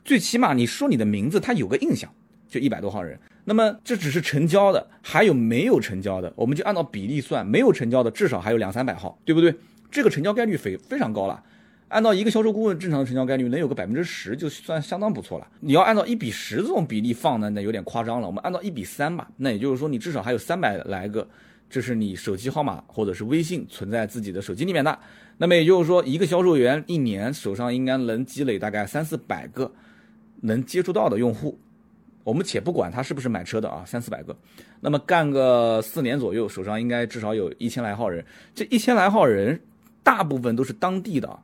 [0.03, 2.13] 最起码你说你的名字，他有个印象，
[2.49, 3.17] 就一百多号人。
[3.45, 6.33] 那么这只是成交的，还有没有成交的？
[6.35, 9.55] 我们就按照比例算，没有成交的至少还有两三百号，对不对？
[9.89, 11.41] 这个成交概率非非常高了。
[11.95, 15.47] 按照一个销售顾问正常的成交概率，能有个百分之十就算相当不错了。
[15.61, 18.27] 你要按照一比十这种比例放呢，那有点夸张了。
[18.27, 21.25] 我们按照一比三吧，那也就是说你至少还有三百来个，
[21.69, 24.99] 这是你手机号码或者是微信存在自己的手机里面的。
[25.37, 29.71] 那么也就是说，一个销售员一年手上应该能积累大概三四百个
[30.41, 31.57] 能接触到的用户。
[32.25, 34.37] 我们且不管他是不是买车的啊，三四百个，
[34.81, 38.25] 那么干个四年左右，手上应该至少有一千来号人。
[38.53, 39.61] 这一千来号人，
[40.03, 41.39] 大部分都是当地的。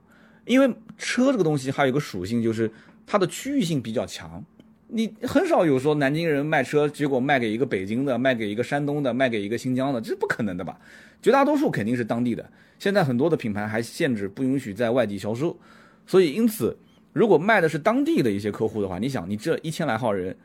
[0.45, 2.69] 因为车这个东西还有一个属性，就是
[3.05, 4.43] 它的区域性比较强。
[4.87, 10.77] 你很少有说南京人卖车，结果卖给一个北京的，卖给一个山东的，卖给一个新疆的，这是不可能的吧？
[11.21, 12.49] 绝大多数肯定是当地的。
[12.77, 15.57] 现在很多的品牌还限制不允许在外地销售，
[16.05, 16.75] 所以因此，
[17.13, 20.35] 如果卖的是当地的一些客户的话，你想，你这一千来号人，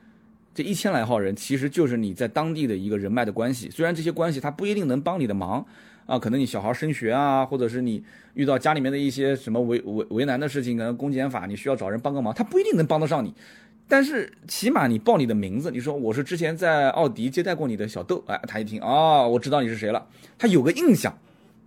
[0.55, 3.69] 这一千来号人其实就是你在当地的一个人脉的关系。
[3.71, 5.67] 虽然这些关系他不一定能帮你的忙。
[6.07, 8.03] 啊，可能你小孩升学啊，或者是你
[8.35, 13.35] 遇到家里面的一些什么为为为难的事情，可能公检法你需要找人帮个忙，他不一定能帮得上你，
[13.89, 20.07] 但是起码你报你的名字，你说我是之前在奥迪接待过你的小豆，哎，他一听啊，我知道你是谁了，
[20.39, 21.13] 他有个印象，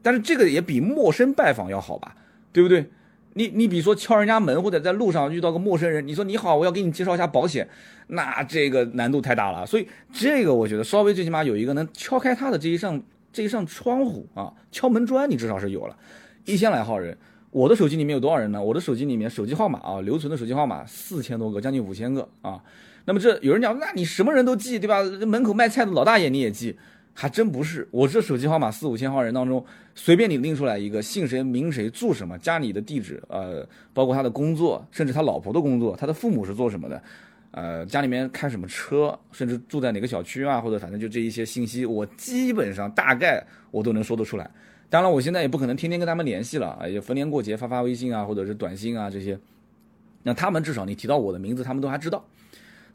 [0.01, 2.15] 但是这个也比陌生拜访要好吧，
[2.53, 2.89] 对不对？
[3.33, 7.67] 你你比如说敲人家门，或者在路上遇到个陌生人，你说你好，我要给你介绍一下保险，
[8.07, 13.01] 那这个难度太大了，所以这个我觉得稍微最起码有一个能敲开他的这一扇。
[13.31, 15.95] 这一扇窗户啊，敲门砖你至少是有了，
[16.45, 17.17] 一千来号人。
[17.51, 18.61] 我的手机里面有多少人呢？
[18.61, 22.61] 我的手机里面手机号码啊，留存的手机号码四千多个，将近五千个啊。
[23.05, 25.01] 那么这有人讲，那你什么人都记对吧？
[25.25, 26.77] 门口卖菜的老大爷你也记，
[27.13, 27.87] 还真不是。
[27.89, 29.65] 我这手机号码四五千号人当中，
[29.95, 37.01] 随便你拎出来一个，姓谁名谁住什么，家里的地址，呃，包括他的工作，甚至他老婆的工作，他的父母是做什么的。
[37.51, 44.49] 呃，家里面开什么车，甚至住在哪个小区啊，或者反正就这一些信息，我基本上大概我都能说得出来。
[44.89, 49.39] 当然，我现在也不可能天天跟他们联系了，也逢年过节发发微信啊，或者是短信啊这些。
[50.23, 52.23] 那他们至少你提到我的名字，他们都还知道。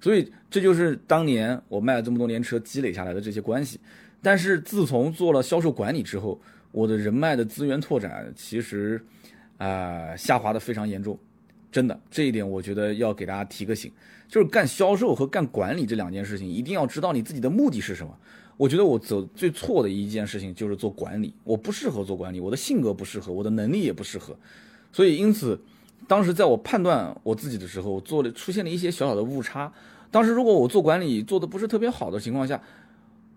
[0.00, 3.80] 所以这就是当年我卖了这么多年车积累下来的这些关系。
[4.22, 6.40] 但是自从做了销售管理之后，
[6.72, 9.04] 我的人脉的资源拓展其实
[9.56, 11.18] 啊下滑的非常严重。
[11.74, 13.90] 真的，这一点我觉得要给大家提个醒，
[14.28, 18.16] 就是干销售和干管理这两件事情，一定要知道你自己的目的是什么。
[18.56, 24.36] 我觉得我走最错的一件事情就是做管理，我不适合做管理，我的性格不适合，我的能力也不适合。
[24.92, 25.60] 所以因此，
[26.06, 29.72] 当时在我判断我自己的时候，做了出现了一些小小的误差。
[30.12, 32.62] 当时如果我做管理做的不是特别好的情况下，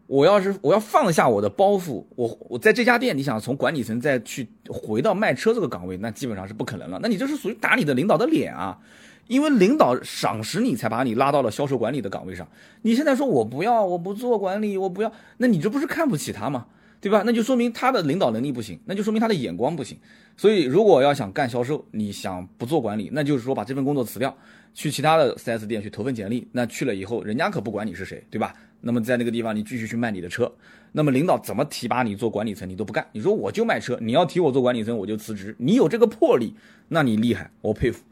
[0.08, 7.00] 我要是我要放下我的包袱，我我在这家店，你想从管理层再去回到卖车这个岗位，那基本上是不可能了。
[7.04, 8.80] 那你这是属于打你的领导的脸啊！
[9.28, 12.48] 因为领导赏识你，才把你拉到了销售管理的岗位上。
[12.84, 16.66] 你现在说我不要，我不做管理，我不要，那你这不是看不起他吗？
[17.02, 17.24] 对吧？
[17.26, 19.98] 那就说明他的领导能力不行，那就说明他的眼光不行。
[20.36, 24.36] 所以，如果要想干销售，你想不做管理，那就是说把这份工作辞掉，
[24.74, 26.48] 去其他的 4S 店去投份简历。
[26.54, 28.54] 那去了以后，人家可不管你是谁，对吧？
[28.82, 30.52] 那么在那个地方，你继续去卖你的车。
[30.94, 33.06] 那么领导怎么提拔你做管理层，你都不干。
[33.12, 35.56] 你说我就卖车，你要提我做管理层，我就辞职。
[35.60, 36.56] 你有这个魄力，
[36.88, 38.04] 那你厉害，我佩服。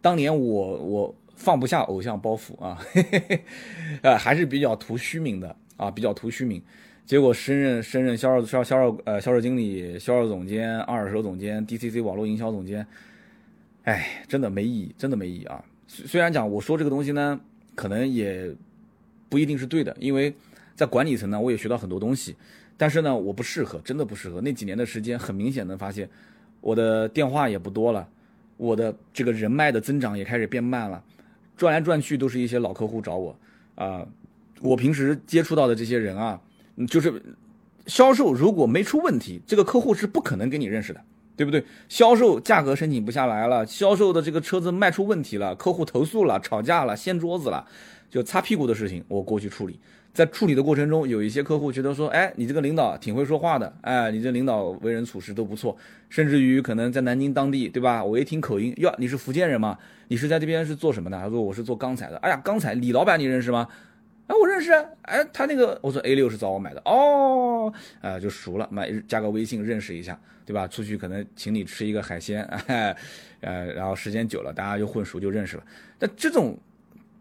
[0.00, 2.78] 当年我我放不下偶像包袱啊，
[4.02, 6.62] 呃，还是比较图虚名的啊，比较图虚名。
[7.04, 12.86] 结果升任升任销售销销售呃销售经理、销售总监、二手总监、DCC 网络营销总监，
[13.82, 15.62] 哎，真的没意义，真的没意义啊。
[15.88, 17.40] 虽然讲我说这个东西呢，
[17.74, 18.54] 可能也
[19.30, 20.34] 不一定是对的，因为
[20.76, 22.36] 在管理层呢，我也学到很多东西，
[22.76, 24.42] 但是呢，我不适合，真的不适合。
[24.42, 26.06] 那几年的时间，很明显的发现，
[26.60, 28.06] 我的电话也不多了，
[28.58, 31.02] 我的这个人脉的增长也开始变慢了，
[31.56, 33.34] 转来转去都是一些老客户找我
[33.76, 34.06] 啊。
[34.60, 36.38] 我平时接触到的这些人啊。
[36.88, 37.22] 就是
[37.86, 41.00] 销售如果没出问题，这个客户是不可能跟你认识的，
[41.36, 41.62] 对不对？
[41.90, 47.66] 销售价格申请不下来了，销售的这个车子卖出问题了，客户投诉了，吵架了，掀桌子了，
[48.10, 49.78] 就擦屁股的事情，我过去处理。
[50.12, 55.76] 在处理的过程中，有一些客户觉得说，哎，你这个领导挺会说话的，哎，你这领导为人处事都不错，
[56.08, 58.04] 甚至于可能在南京当地，对吧？
[58.04, 59.78] 我一听口音，哟，你是福建人吗？
[60.08, 61.16] 你是在这边是做什么的？
[61.16, 62.16] 他说我是做钢材的。
[62.16, 63.68] 哎呀，钢材，李老板你认识吗？
[64.26, 70.66] 哎，我认识，哎，他那个，我说 A 六是找我买的，哦，呃，就熟了，买加个微信认识一下，对吧？
[70.66, 72.96] 出去可能请你吃一个海鲜，哎，
[73.42, 75.62] 呃，然后时间久了，大家就混熟就认识了。
[76.00, 76.58] 但这种，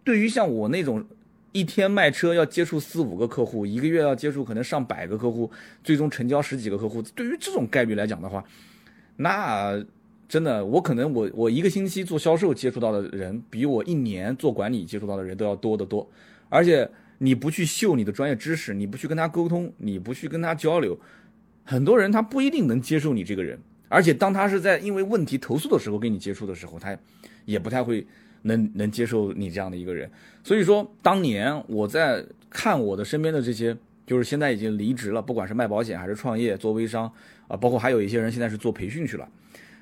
[0.03, 1.03] 对于像我那种
[1.51, 5.49] 一天卖车要接触四五个客户，一个月要接触可能上百个客户，
[5.83, 8.43] 最终成交十几个客户，对于这种概率来讲的话，
[9.17, 9.83] 那
[10.27, 16.07] 真的，我可能我我一个星期做销售接触到的人，比我一年做管理接触到的人都要多得多。
[16.49, 20.97] 而且你不去秀你的专业知识，你不去跟他沟通，你不去跟他交流，
[21.63, 23.59] 很多人他不一定能接受你这个人。
[23.87, 26.95] 而且当他是在因为问题投诉的时候跟你接触的时候，他
[27.45, 28.05] 也不太会
[28.43, 30.09] 能能接受你这样的一个人。
[30.43, 33.75] 所以说，当年我在看我的身边的这些，
[34.05, 37.11] 就是现在已经离职了，不管是卖保险还是创业做微商
[37.47, 39.27] 啊，包括还有一些人现在是做培训去了，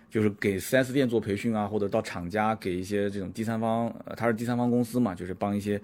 [0.10, 5.82] 就是给 4S 店做培训啊，或者到厂家给一些这种第三方，呃，他是第三方公司嘛，就是帮一些。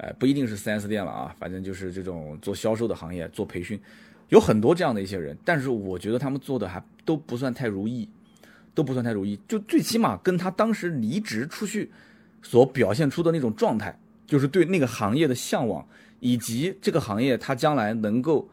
[0.00, 3.76] 呃，不一定是 4S 店了啊，反正就是这种做销售的行业，做培训，
[4.28, 8.08] 有很多这样的一些人，但是我觉得他们做的还都不算太如意，
[8.76, 9.36] 都不算太如意。
[9.48, 11.90] 就最起码跟他当时离职出去
[12.42, 15.86] 所表现出的那种状态，就是对那个行业的向往，
[16.20, 18.48] 以及这个行业它将来能够，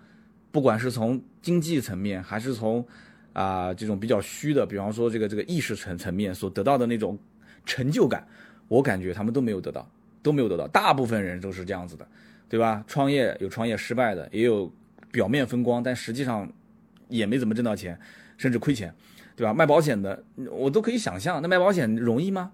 [0.51, 2.85] 不管是从经济层面，还是从
[3.33, 7.17] 啊这种比较虚的，比方说这个这个意识层层面所得到的那种
[7.65, 8.27] 成就感，
[8.67, 9.87] 我感觉他们都没有得到。
[10.25, 12.07] 都没有得到，大部分人都是这样子的，
[12.49, 12.83] 对吧？
[12.87, 14.73] 创业有创业失败的，也有
[15.11, 16.51] 表面风光，但实际上
[17.09, 17.95] 也没怎么挣到钱，
[18.35, 18.91] 甚至亏钱，
[19.35, 19.53] 对吧？
[19.53, 22.51] 卖保险的，我都可以想象，那卖保险容易吗？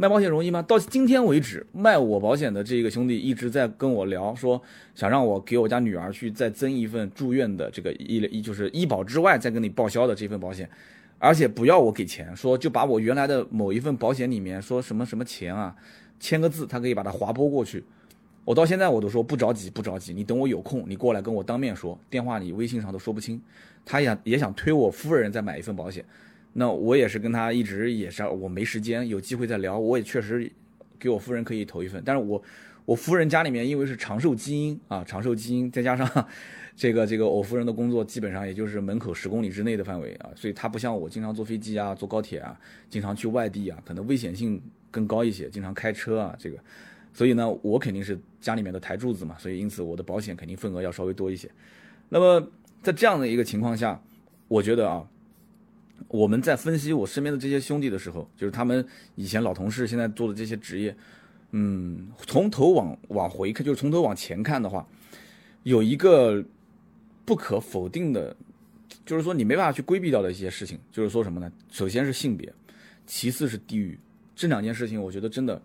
[0.00, 0.62] 卖保险容易吗？
[0.62, 4.62] 到今天为止，卖我保险的这个兄弟一直在跟我聊，说
[4.94, 10.70] 想让我给我家女儿去再增一份住院的这个医疗，就是医保之外再跟你报销的这份保险，
[11.18, 15.74] 而且不要我给钱，说就把我原来的某一份保险里面说什么什么钱啊。
[16.20, 17.82] 签个字，他可以把它划拨过去。
[18.44, 23.40] 我到现在我都说不着急，不着急，你等我有空，你过来跟我当面说，电话里、微信上都说不清。
[23.84, 26.04] 他也也想推我夫人再买一份保险，
[26.52, 29.78] 那我也是跟他一直也是我没时间，有机会再聊。
[29.78, 30.50] 我也确实
[30.98, 32.42] 给我夫人可以投一份，但是我
[32.84, 36.28] 我夫人家里面因为是长寿基因啊，长寿基因再加上
[36.74, 42.58] 这个这个我夫人的工作基本上也就是门口十公里之内的范围啊，所以他不像我经常坐飞机啊、坐高铁啊，
[42.88, 44.60] 经常去外地啊，可能危险性。
[44.90, 46.56] 更高一些，经常开车啊，这个，
[47.12, 51.46] 所以呢，我肯定是家里面的台柱子嘛，所以因此我的保险肯定份额要稍微多一些。
[52.08, 52.50] 那么
[52.82, 54.00] 在这样的一个情况下，
[54.48, 55.06] 我觉得啊，
[56.06, 60.96] 我们在分析我身边的这些兄弟的时候，就是他们以前老同事现在做的这些职业，
[61.50, 64.86] 嗯，从头往往回看，就是从头往前看的话，
[65.64, 66.42] 有一个
[67.24, 68.34] 不可否定的，
[69.04, 71.50] 就是说你没办法去规避掉的一些事情，就是说什么呢？
[71.70, 72.50] 首先是性别，
[73.06, 73.98] 其次是地域。
[74.34, 75.60] 这两件事情，我觉得真的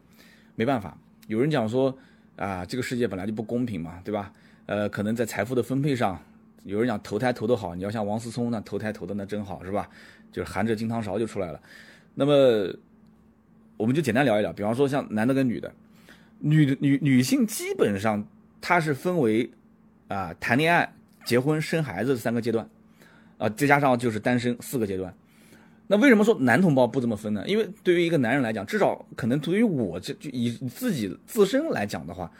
[0.55, 0.97] 没办法。
[1.27, 1.95] 有人讲说
[2.35, 4.33] 啊，这个世界本来就不公平嘛，对吧？
[4.65, 6.19] 呃，可能在财富的分配上，
[6.63, 9.89] 有人讲投胎投得好，你要像王思聪那投胎投的那真好，是吧？
[10.33, 11.61] 就是含着金汤勺就出来了。
[12.15, 12.75] 那么，
[13.77, 15.73] 我们就简单聊一聊，比方说像男的跟女的，
[16.39, 18.27] 女的女女性基本上
[18.59, 19.49] 它是分为
[20.09, 22.67] 啊谈恋爱、结婚、生孩子三个阶段，
[23.37, 25.13] 啊再加上就是单身四个阶段。
[25.87, 27.43] 那为什么说男同胞不这么分呢？
[27.47, 32.31] 因为对于一个男人来讲，至少可能对于我这就以自己自身来讲的话，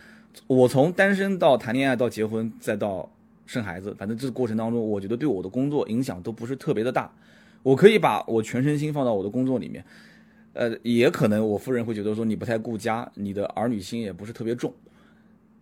[0.47, 3.11] 我从单身到谈恋爱到结婚再到
[3.45, 7.11] 生孩子，反正这个过程当中，我觉得对我的工作影响都不是特别的大。
[7.63, 9.83] 我可以把我全身心放到我的工作里面，
[10.53, 14.71] 呃，也可能我夫人会觉得说你不太顾家，你的儿女心也不是特别重。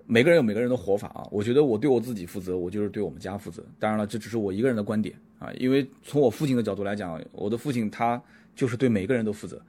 [0.08, 1.26] 每个人有每个人的活法啊。
[1.32, 3.64] 我觉得我对我自己负责，我就是对我们家负责。
[3.80, 5.50] 当然了，这只是我一个人的观点啊。
[5.58, 8.22] 因为从我父亲的角度来讲，我的父亲他
[8.54, 9.62] 就是对每个人都负责，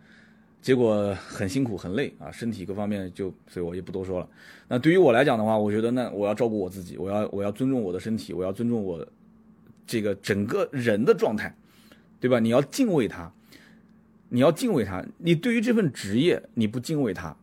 [0.60, 4.28] 结果很辛苦很累啊，身体各方面就，所以我就不多说了。
[4.66, 9.06] 那对于我来讲的话，我觉得那我要照顾我自己，我要我要尊重我的身体，我要尊重我
[9.86, 11.54] 这个整个人的状态，
[12.22, 12.38] 对吧？
[12.38, 13.30] 你要敬畏他。
[14.34, 17.36] 你要敬畏他，你对于这份职业你不敬畏他，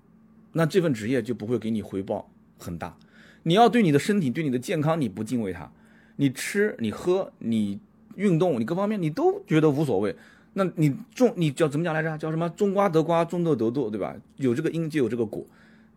[0.53, 2.27] 那这份职业就不会给你回报
[2.57, 2.97] 很大。
[3.43, 5.71] 你要对你的身体、对你的健康你不敬畏他，
[6.15, 7.79] 你吃、你喝、你
[8.15, 10.15] 运动、你各方面你都觉得无所谓，
[10.53, 12.17] 那你种你叫怎么讲来着？
[12.17, 12.49] 叫什么？
[12.57, 14.15] 种瓜得瓜，种豆得豆，对吧？
[14.37, 15.45] 有这个因就有这个果，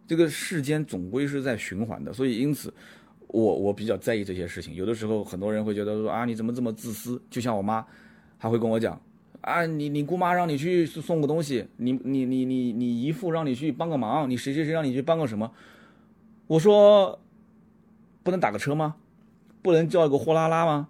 [0.06, 2.12] 这个世间总归是在循环的。
[2.12, 2.70] 所以因此，
[3.28, 4.74] 我我比较在意这些事情。
[4.74, 7.18] 有的时候很多人会觉得说啊，你怎么这么自私？
[7.30, 7.82] 就像我妈，
[8.42, 9.00] 他会跟我讲。
[9.40, 15.52] 啊，你你姑妈让你去送个东西，你你你你你姨父让你去帮个忙，你谁谁谁让你去帮个什么？
[16.48, 17.20] 我说，
[18.24, 18.96] 不能打个车吗？
[19.62, 20.88] 不能叫一个货拉拉吗？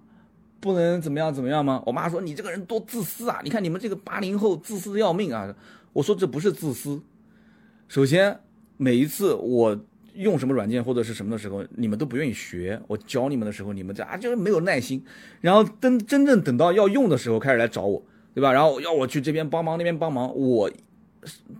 [0.60, 1.82] 不能怎么样怎么样吗？
[1.84, 3.40] 我妈说你这个人多自私啊！
[3.44, 5.54] 你看你们这个八零后自私的要命啊！
[5.92, 7.02] 我说这不是自私，
[7.86, 8.40] 首先
[8.78, 9.78] 每一次我
[10.14, 15.04] 用什么软件或者是什么的时候，你们都不愿意学，我教你们的时候，你们这啊就是没有耐心，
[15.40, 18.02] 然后等真正等到要用的时候开始来找我。
[18.34, 18.50] 对吧？
[18.50, 20.70] 然后要我去这边帮忙，那边帮忙，我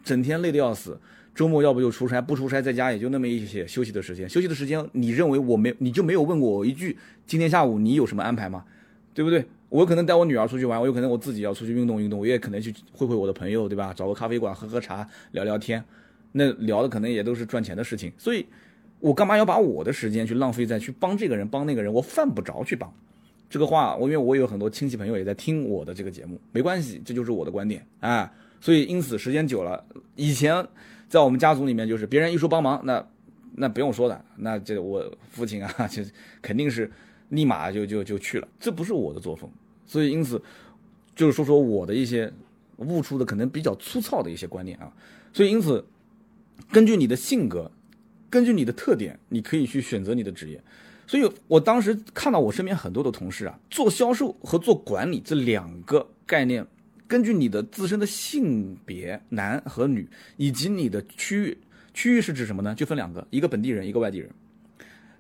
[0.03, 0.99] 整天累得要死。
[1.35, 4.27] 周末要不就出差，不出差在家也就那么一些休息的时间。
[4.27, 6.97] 休息的时间，你认为我没，你就没有问过我一句，
[7.27, 8.65] 今天下午你有什么安排吗？
[9.13, 9.45] 对不对？
[9.69, 13.93] 我可能带我女儿出去玩，我有可能我自己要出去运动运动，我也可能去会会我的朋友，对吧？
[13.95, 15.85] 找个咖啡馆喝喝茶，聊聊天。
[16.33, 18.45] 那聊的可能也都是赚钱的事情，所以
[19.01, 21.93] 我干嘛要把我的时间去浪费在去帮这个人帮那个人？
[21.93, 22.93] 我犯不着去帮。
[23.51, 28.33] 这个话，我因为我有很多亲戚朋友也在听我的这个节目，没关系，这就是我的观点啊。
[28.63, 29.85] 所以因此时间久了，
[30.17, 30.67] 以前
[31.07, 33.07] 在我们家族里面，就是别人一说帮忙，那
[33.55, 36.03] 那不用说的，那这我父亲啊，就
[36.41, 36.91] 肯定是
[37.29, 39.51] 立马就就就去了，这不是我的作风。
[39.85, 40.41] 所以因此
[41.15, 42.33] 就是说说我的一些
[42.79, 44.91] 悟出的可能比较粗糙的一些观念啊。
[45.31, 45.85] 所以因此
[46.71, 47.71] 根据你的性格，
[48.31, 50.63] 根据你的特点，你可以去选择你的职业。
[51.07, 56.67] 所以我当时看到我身边很多的同事啊，做销售和做管理这两个概念，
[57.07, 61.59] 根据你的自身的性别，男和女，以及你的区域，
[61.93, 62.75] 区域是指什么呢？
[62.75, 64.31] 就分两个，一个本地人，一个外地人。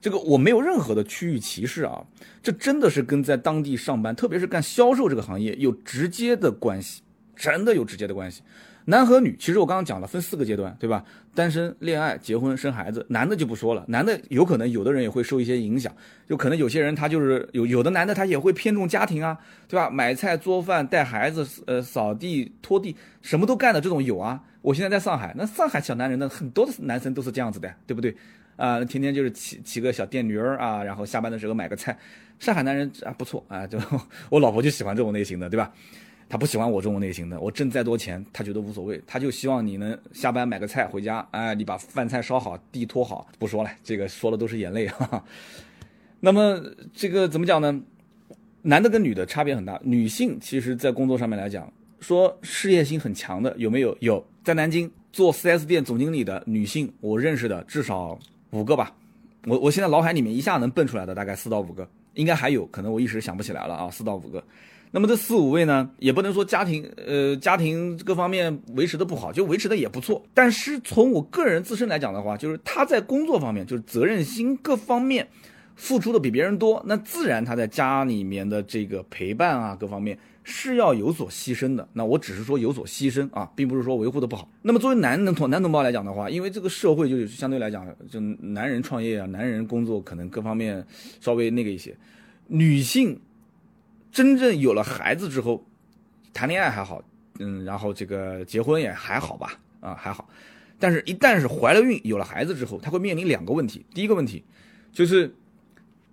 [0.00, 2.04] 这个我没有任何的区域歧视啊，
[2.42, 7.02] 这真的是跟在当地上班，特别是干销售这个行业有直接的关系，
[7.36, 8.42] 真的有直接的关系。
[8.84, 11.04] 男和女，其实我刚刚讲了，分四个阶段，对吧？
[11.34, 13.04] 单身、恋爱、结婚、生孩子。
[13.08, 15.94] 男的就不说了，男的有可能有的人也会受一些影响，
[16.28, 19.88] 就可能有些人他就是有有的男的他也会偏重家庭啊，对吧？
[19.88, 24.42] 买菜、做饭、带孩子、呃扫地、拖地，什么都干的这种有啊。
[24.60, 28.14] 我现在在上海，那上海小男人呢，很多的男生都是这样子的，对不对？
[28.56, 31.96] 啊，天天就是骑骑个小电驴儿啊，然后下班的时候买个菜。
[32.38, 33.78] 上海男人啊不错啊，就
[34.28, 35.72] 我老婆就喜欢这种类型的，对吧？
[36.32, 45.04] 他不喜欢我这种类型的，我挣再多钱，他觉得无所谓，他就希望你能下班买个菜回家，哎，你把饭菜烧好，地拖好，不说了，这个说的都是眼泪哈。
[45.04, 45.22] 哈
[46.20, 46.58] 那么
[46.94, 47.78] 这个怎么讲呢？
[48.62, 51.70] 男的跟女的差别很大，女性其实在工作上面来讲，
[52.00, 53.94] 说事业心很强的有没有？
[54.00, 58.18] 有，在南京做 4S 店总经理的女性，我认识的至少
[58.52, 58.90] 五个吧，
[59.44, 64.42] 我我现在脑海里面一下能蹦出来的大概四到五个，应该还有可能我一时想不起来了啊，四到五个。
[64.94, 70.22] 那么这四五位呢，也不能说家庭呃家庭各方面维持的不好，就维持的也不错。
[70.34, 75.26] 但是从我个人自身来讲的话，就是他在工作方面，就是责任心各方面
[75.76, 81.88] 付出的比别人多，那自然他在家里面的这个陪伴啊各方面是要有所牺牲的。
[81.94, 84.46] 那我只是说有所牺牲啊，并不是说维护的不好。
[84.60, 90.86] 那么作为男同男同胞来讲的话，因为这个社会就是相对来讲，就男人创业啊，男人工作可能各方面
[91.18, 91.96] 稍微那个一些，
[92.48, 93.18] 女性。
[94.12, 95.64] 真正有了孩子之后，
[96.34, 97.02] 谈恋爱还好，
[97.38, 100.28] 嗯，然后这个结婚也还好吧，啊还好，
[100.78, 103.86] 但是一旦是怀了孕有了孩子之后，他会面临两个问题。
[103.94, 104.44] 第一个问题
[104.92, 105.34] 就是，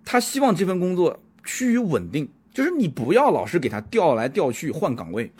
[0.04, 5.30] 他希望这份工作趋于稳定，就是你不要老是给他调来调去换岗位，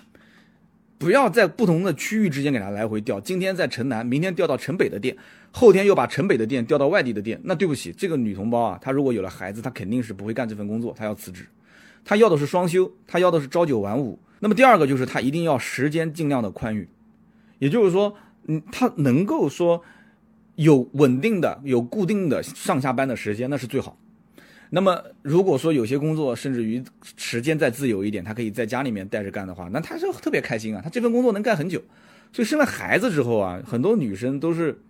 [0.99, 5.17] 不要在不同的区域之间给他来回调，今天在城南，明天调到城北的店，
[5.51, 11.47] 后天又把城北的店调到外地的店，那对不起，这个女同胞啊，她如果有了孩子，她肯定是不会干这份工作，她要辞职。
[12.05, 14.19] 他要的是双休，他要的是朝九晚五。
[14.41, 16.89] 那么第二个就是他一定要时间尽量的宽裕，
[17.59, 19.83] 也就是说，嗯，他能够说
[20.55, 23.99] 有稳定的、有固定的上下班的时间，那是最好。
[24.71, 26.83] 那么如果说有些工作甚至于
[27.17, 31.83] 时间再自由一点，他可以在家里面带着干的话，那他就特别开心啊，他这份工作能干很久。
[32.33, 34.81] 所以生了孩子之后啊，很多女生都是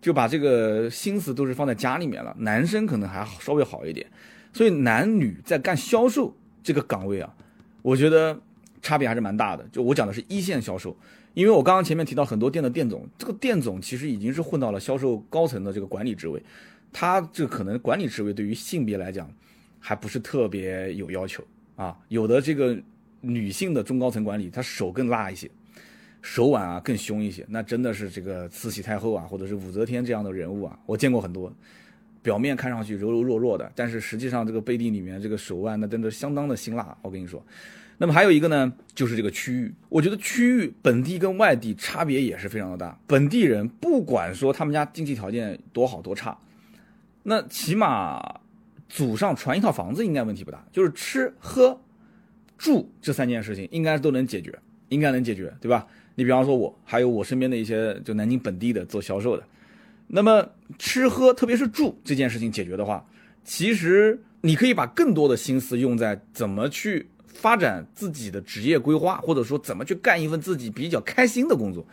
[0.00, 2.34] 就把这个心思都是放在家里面了。
[2.38, 4.06] 男生可能还稍微好一点，
[4.52, 7.34] 所以男女在干销售这个岗位啊，
[7.82, 8.38] 我觉得
[8.82, 9.64] 差别还是蛮大的。
[9.72, 10.96] 就我讲的是一线销售，
[11.34, 16.42] 因为我刚刚前面提到很多店的店总，这个店总其实已经是混到了销售高层的这个管理职位，
[16.92, 19.30] 他这可能管理职位对于性别来讲
[19.78, 21.44] 还不是特别有要求
[21.76, 21.96] 啊。
[22.08, 22.76] 有的这个
[23.20, 25.50] 女性的中高层管理，她手更辣一些。
[26.22, 31.50] 手腕啊更凶一些，那真的是这个慈禧太后啊，或者是武则天这样的人物啊，我见过很多。
[32.22, 36.96] 表面看上去柔柔弱弱的，但是实际上这个背地里面这个手腕那真的相当的辛辣。
[37.02, 37.44] 我跟你说，
[37.98, 42.98] 那么还有一个呢，就是这个区域，我觉得区域本地跟外地差别也是非常的大。
[43.06, 46.36] 本地人不管说他们家经济条件多好多差，
[47.22, 48.40] 那起码
[48.88, 51.80] 祖上传一套房子应该问题不大，就是吃喝
[52.58, 54.58] 住这三件事情应该都能解决，
[54.88, 55.86] 应该能解决，对吧？
[56.16, 59.44] 你比方说，我还有我身边的一些就南京本地的做销售的，
[60.12, 60.44] 那么
[60.78, 63.06] 吃喝，特别是住这件事情解决的话，
[63.44, 71.86] 其实你可以把更多的心思用在怎么去发展自己的职业规划，或者说怎么去干一份自己比较开心的工作。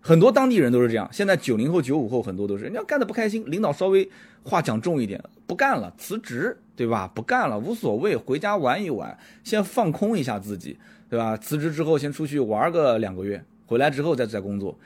[0.00, 1.08] 很多当地人都是这样。
[1.10, 4.08] 现在九零后、九五后很多都是，人家干的不开心，领导稍微
[4.42, 7.10] 话讲重一点，不干了，辞职，对吧？
[7.12, 10.76] 不干了，无所谓，回家玩一玩，先放空一下自己，
[11.08, 11.36] 对吧？
[11.38, 13.42] 辞职之后先出去玩个两个月。
[13.66, 14.78] 回来之后再再工作，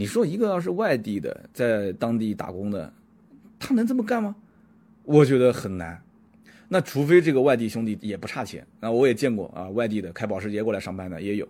[0.00, 2.90] 你说一个要是外地的，在当地打工的，
[3.58, 4.34] 他能这么干吗？
[5.04, 6.00] 我觉得很难。
[6.68, 11.46] 那除非这个外地兄弟也不差钱，那我也见过啊，外地的开保时捷过来上班的也有。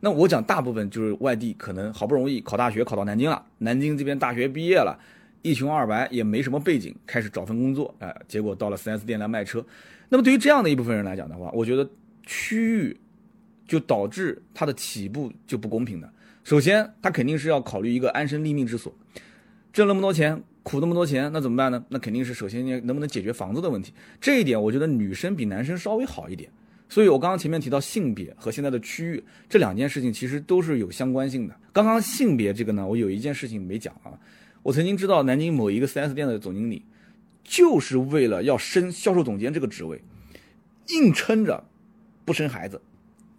[0.00, 4.94] 那我讲大部分就是外地，可能好不容易考大学考到南京了，南京这边大学毕业了，
[5.40, 9.64] 一穷二白也没什么背景，开始找份工作，哎，结果到了 4S 店来卖车。
[10.10, 11.88] 那么对于这样的一部分人来讲的话，我觉得
[12.26, 12.94] 区域。
[13.66, 16.12] 就导致他的起步就不公平的。
[16.44, 18.94] 首先，他肯定是要考虑一个安身立命之所，
[19.72, 21.82] 挣那么多钱，苦那么多钱，那怎么办呢？
[21.88, 23.94] 那肯定是首先能不能解决房子的问题。
[24.20, 26.50] 这一点，我觉得女生比男生稍微好一点。
[26.86, 31.56] 所以我刚刚前面提到性别和现在的区域这两件事情，其实都是有相关性的。
[31.72, 34.12] 刚刚性别这个呢，我有一件事情没讲啊。
[34.62, 36.84] 我曾经知道南京某一个 4S 店的总经理，
[37.42, 39.98] 就是为了要升销售总监这个职位，
[40.88, 41.64] 硬撑着
[42.26, 42.80] 不生孩子。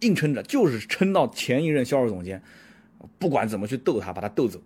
[0.00, 2.42] 硬撑着，就是撑到前一任销售总监，
[3.18, 4.60] 不管怎么去逗他，把他逗走。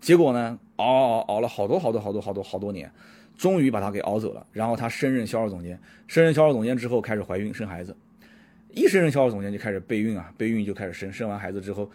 [0.00, 2.90] 结果呢，熬熬熬了好多好多好多好多好多年，
[3.36, 4.46] 终于把他给熬走了。
[4.52, 7.94] 然后他升任销售总监，升任销售总监之后开始怀孕生孩子，
[8.72, 11.90] 一升任销售总监就开始备孕啊，备孕就开始生，生完孩子之后，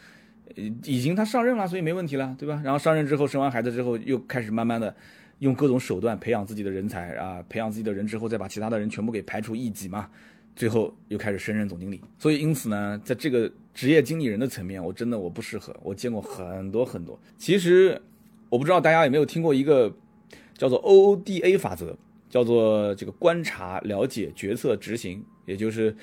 [0.55, 2.61] 已经他上任了，所以没问题了，对吧？
[2.63, 4.95] 然后上任之后生完孩子之后，又开始慢慢的
[5.39, 10.09] 用各种手段培养自己的人才啊，培养自己的人之后，再把其他的人全部给排除异己嘛。
[10.55, 15.75] 最后又开始升任总经理，所以因此呢，在这个职业经理人的层面，我真的我不适合。
[15.83, 17.19] 我见过很多很多。
[17.37, 18.01] 其实
[18.49, 19.93] 我不知道大家有没有听过一个
[20.57, 21.95] 叫做 O O D A 法则，
[22.29, 25.93] 叫做这个观察、了解、决策、执行，也就是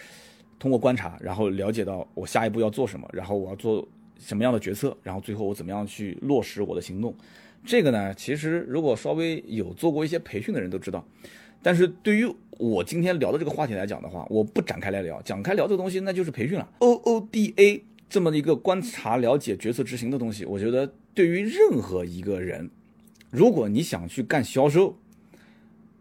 [0.58, 7.16] 通过观察，然后了解到我下一步要做什么，然后我要做什么样的决策，然后最后我怎么样去落实我的行动。
[7.64, 11.02] 这个呢，其实如果稍微有做过一些培训的人都知道。
[11.62, 12.26] 但是对于
[12.58, 16.68] 我今天聊的这个话题来讲的话，我不展开来聊，讲开聊这个东西那就是培训了。
[16.78, 22.68] O O D A 这么的一个观察、了解、决策、执行的东西，我觉得对于任何一个人，
[23.30, 24.98] 如果你想去干销售，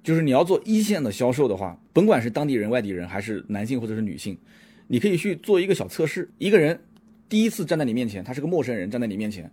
[0.03, 4.37] 就是你要做一线的销售的话，甭管是当地人、外地人，还是男性或者是女性，
[4.87, 6.29] 你可以去做一个小测试。
[6.37, 6.79] 一个人
[7.29, 9.49] 第一次站在你面前，他是个陌生人站在你面前，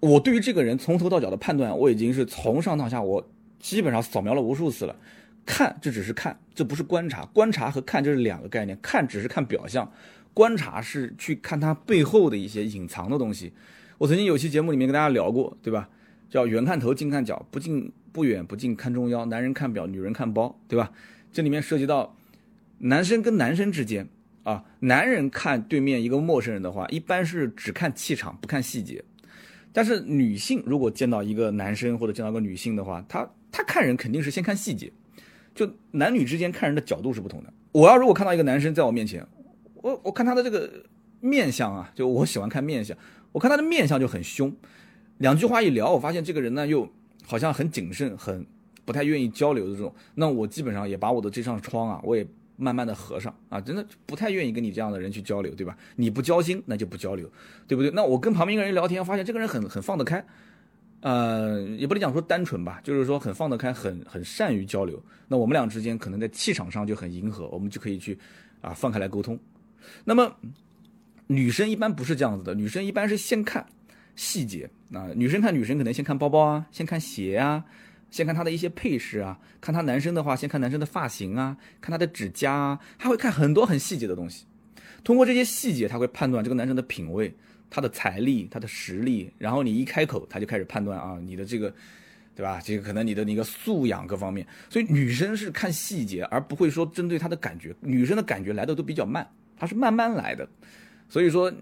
[0.00, 3.28] 我对于这个人从头到脚的判断，我已经是从上到下我。
[3.64, 4.94] 基本上扫描了无数次了，
[5.46, 7.24] 看这只是看，这不是观察。
[7.24, 9.90] 观察和看这是两个概念，看只是看表象，
[10.34, 13.54] 观察是去看它背后的一些隐藏的东西。
[13.96, 15.88] 我曾经有期节目里面跟大家聊过，对吧？
[16.28, 19.24] 叫远看头，近看脚，不近不远不近看中腰。
[19.24, 20.92] 男人看表，女人看包，对吧？
[21.32, 22.14] 这里面涉及到
[22.80, 24.06] 男生跟男生之间
[24.42, 29.02] 啊，男人看对面一个陌生人的话，一般是只看气场，不看细节。
[29.72, 34.92] 但是女性如果见到一个男生或者见到个女性的话，她他看人肯定是先看细节，
[35.54, 37.52] 就男女之间看人的角度是不同的。
[37.70, 39.24] 我要如果看到一个男生在我面前，
[39.76, 40.68] 我我看他的这个
[41.20, 42.96] 面相啊，就我喜欢看面相，
[43.30, 44.52] 我看他的面相就很凶。
[45.18, 46.90] 两句话一聊，我发现这个人呢又
[47.24, 48.44] 好像很谨慎，很
[48.84, 52.26] 不太愿意交流的这种，那我基本上也把我的这扇窗啊，我也
[52.56, 55.78] 慢慢的合上啊，真的不太愿意跟你这样的人去交流，对吧？
[55.94, 57.30] 你不交心，那就不交流，
[57.68, 57.92] 对不对？
[57.92, 60.26] 那我跟旁边一个人聊天，发现这个人很很放得开。
[61.04, 64.98] 呃，也不能讲说单纯吧，就是说很放得开，很很善于交流。
[65.28, 68.18] 那我们俩之间可能在气场上就很迎合，我们就可以去
[68.62, 69.38] 啊放开来沟通。
[70.02, 70.34] 那么
[71.26, 73.66] 女生一般不是这样子的，女生一般是先看，
[74.16, 75.10] 细节啊。
[75.14, 77.62] 女生看女生可能先看包包啊，先看鞋啊，
[78.10, 79.38] 先看她的一些配饰啊。
[79.60, 84.46] 看他男生的话，先看男生的发型啊，看他的指甲啊，他会看很多很细节的东西。
[85.02, 87.34] 通过这些细节，他会判断这个男生的品味、
[87.74, 89.28] 他的财力、他的实力。
[89.36, 91.74] 然后你一开口，他就开始判断啊，你的这个，
[92.36, 92.60] 对吧？
[92.62, 94.46] 这个可能你的那个素养各方面。
[94.70, 97.74] 所以女生是看细节，而不会说针对他的感觉。
[97.80, 100.48] 女生的感觉来的都比较慢，她是慢慢来的。
[101.08, 101.52] 所以说，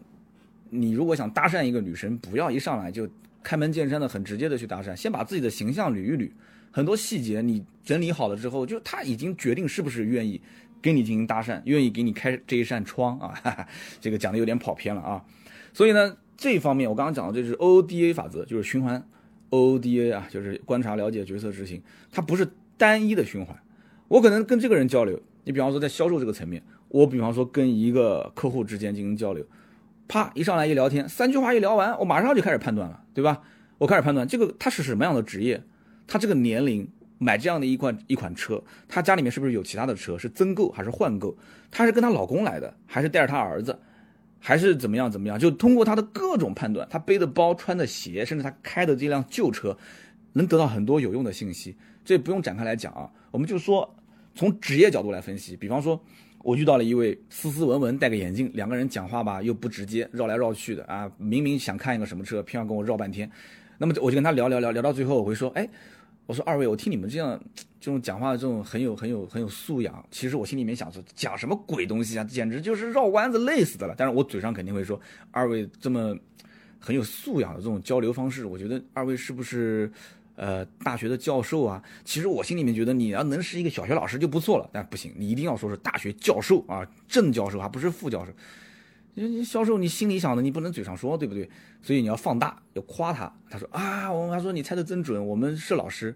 [0.68, 3.08] 你如果想搭讪一个女生，不要一上来就
[3.42, 6.30] 开门见山的、很直接的去搭讪，先把自己的形象捋一捋，
[6.70, 10.38] 很多细节你整理好了之后，就他已经决定是不是愿意。
[10.82, 13.68] 跟你进行搭讪，愿意给你开这一扇窗啊，哈哈，
[14.00, 15.24] 这个讲的有点跑偏了啊。
[15.72, 19.02] 所以呢，这方面我刚刚讲的这是 O O D A 法则，就是循环
[19.50, 22.46] O O D A 啊，就是观察、了解、决策、执行，它不是
[22.76, 23.56] 单一的循环。
[24.08, 29.44] 我可能跟这个人交流，你比方说在销售这个层面，我比方说跟一个客户之间进行交流，
[30.08, 33.42] 啪一上来一聊天，三句话一聊完，我马上就开始判断了，对吧？
[33.78, 35.62] 我开始判断这个他是什么样的职业，
[36.06, 36.88] 他这个年龄。
[37.18, 40.18] 买这样的一款一款车，他家里面是不是有其他的车？
[40.18, 41.36] 是增购还是换购？
[41.70, 43.78] 她是跟她老公来的，还是带着她儿子，
[44.44, 45.38] 还是怎么样怎么样？
[45.38, 49.78] 就通过他的各种判断，他背的包、穿的鞋，甚至他开的这辆旧车，
[50.32, 51.76] 能得到很多有用的信息。
[52.04, 53.88] 这不用展开来讲啊，我们就说
[54.34, 55.56] 从职业角度来分析。
[55.56, 55.98] 比方说，
[56.42, 63.30] 我遇到了一位斯斯文文、戴个眼镜，两个人讲话吧又不直接，绕来绕去的啊，明明想看一个什么车，偏要跟我绕半天。
[63.78, 65.68] 那么我就跟他聊聊聊聊到最后，我会说，哎。
[66.26, 67.40] 我说二位，我听你们这样
[67.80, 73.94] 这种讲话这种很有很有很有素养，其实我心里面想说讲什么鬼东西啊，简直就是绕弯子累死的了。
[73.98, 75.00] 但是我嘴上肯定会说
[75.32, 76.16] 二位这么
[76.78, 79.90] 很有素养的这种交流方式，我觉得二位是不是
[80.36, 81.82] 呃大学的教授啊？
[82.04, 88.32] 其实我心里面觉得你要能是一个小学老师就不错了，但不行，你一定要说是大学教授啊，正教授还不是副教授。
[89.14, 91.48] 你销售，你心里想的，你不能嘴上说，对不对？
[91.82, 93.30] 所以你要放大，要夸他。
[93.50, 96.14] 他说啊，我他说你猜的真准，我们是老师，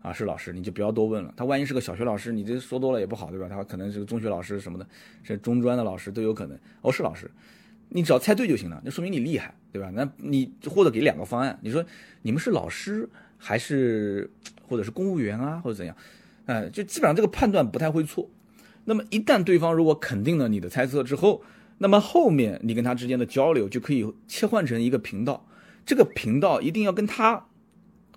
[0.00, 1.32] 啊是老师，你就不要多问了。
[1.36, 3.48] 他万一是个小学老师，你这说多了也不好，对吧？
[3.48, 4.86] 他可能是个中学老师什么的，
[5.22, 6.58] 是中专的老师都有可能。
[6.80, 7.30] 哦，是老师，
[7.90, 9.90] 你只要猜对就行了，那说明你厉害，对吧？
[9.92, 11.84] 那你或者给两个方案，你说
[12.22, 14.30] 你们是老师还是
[14.66, 15.94] 或者是公务员啊，或者怎样？
[16.46, 18.26] 哎，就基本上这个判断不太会错。
[18.86, 21.42] 那么一旦对方如果肯定了你的猜测之后，
[21.78, 25.46] 那么后面你跟他之间的交流就可以切换成一个频道，
[25.86, 27.46] 这个频道一定要跟他，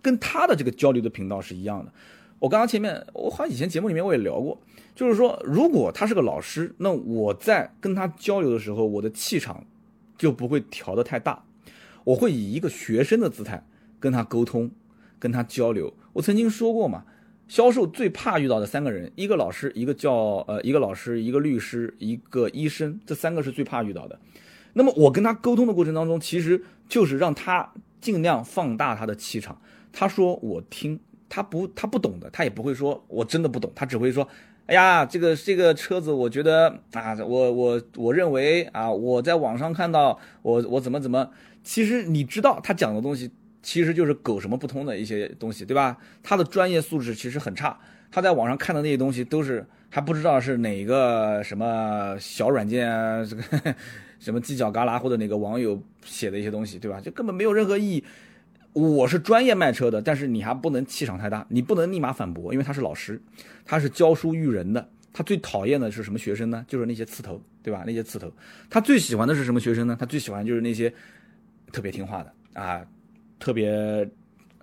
[0.02, 1.94] 跟他的这个交流的频道是一样的。
[2.40, 4.60] 我刚刚前面我好像以前节目里面我也聊过，
[4.96, 9.64] 就是说如果他是个老师，那我在跟他交流的时候，我的气场
[10.18, 11.44] 就不会调得太大，
[12.04, 13.64] 我会以一个学生的姿态
[14.00, 14.72] 跟他沟通，
[15.20, 15.94] 跟他交流。
[16.14, 17.06] 我曾经说过嘛。
[17.52, 20.14] 销售最怕遇到的三个人，一个老师，一个叫
[20.48, 24.18] 呃，一个老师，一个律师，一个医生，这三个是最怕遇到的。
[24.72, 29.62] 那么我跟他沟通的过程当中，其实就是让他尽量放大他的气场。
[29.92, 30.98] 他说我听，
[31.28, 34.26] 他不他不懂的，他也不会说我真的不懂，他只会说，
[34.68, 41.30] 哎呀，这个这个车子，我觉得啊，我我我认为啊，我在网上看到，我我怎么怎么，
[41.66, 43.30] 其实你知道他讲的东西。
[43.62, 45.98] 其实就是狗什么不通的一些东西，对吧？
[46.24, 47.80] 他的专业素质其实很差，
[48.12, 52.90] 他在网上看的那些东西都是还不知道是哪个什么小软件，
[53.28, 53.76] 这个
[54.20, 57.00] 什么犄角旮旯或者哪个网友写的一些东西，对吧？
[57.02, 58.04] 就根本没有任何意义。
[58.74, 63.22] 我是专业卖车的，但是你还不能气场太大，你不能立马反驳，因为他是老师，
[63.66, 66.66] 他是教书育人的，他最讨厌的是什么学生呢？
[66.70, 67.84] 就是那些刺头，对吧？
[67.86, 68.32] 那些刺头，
[68.70, 69.98] 他最喜欢的是什么学生呢？
[70.00, 70.94] 他最喜欢就是那些
[71.74, 72.82] 特别听话的啊。
[73.42, 74.10] 特别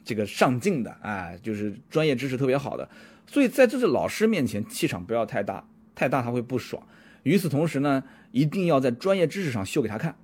[0.04, 2.88] 这个上进的啊，就是专业知识特别好的，
[3.26, 6.82] 所以在这个老师面前气场不要太大，太大他会不爽。
[7.24, 10.16] 与此同时呢，一定要在专业知识上秀给他看，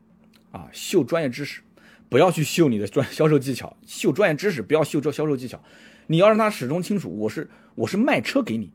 [0.53, 1.61] 啊，秀专业知识，
[2.09, 5.61] 不要去秀你的专销售技巧，秀专业知识，不要秀这销售技巧。
[6.07, 8.73] 你要让他始终清楚，我是我是卖车给你，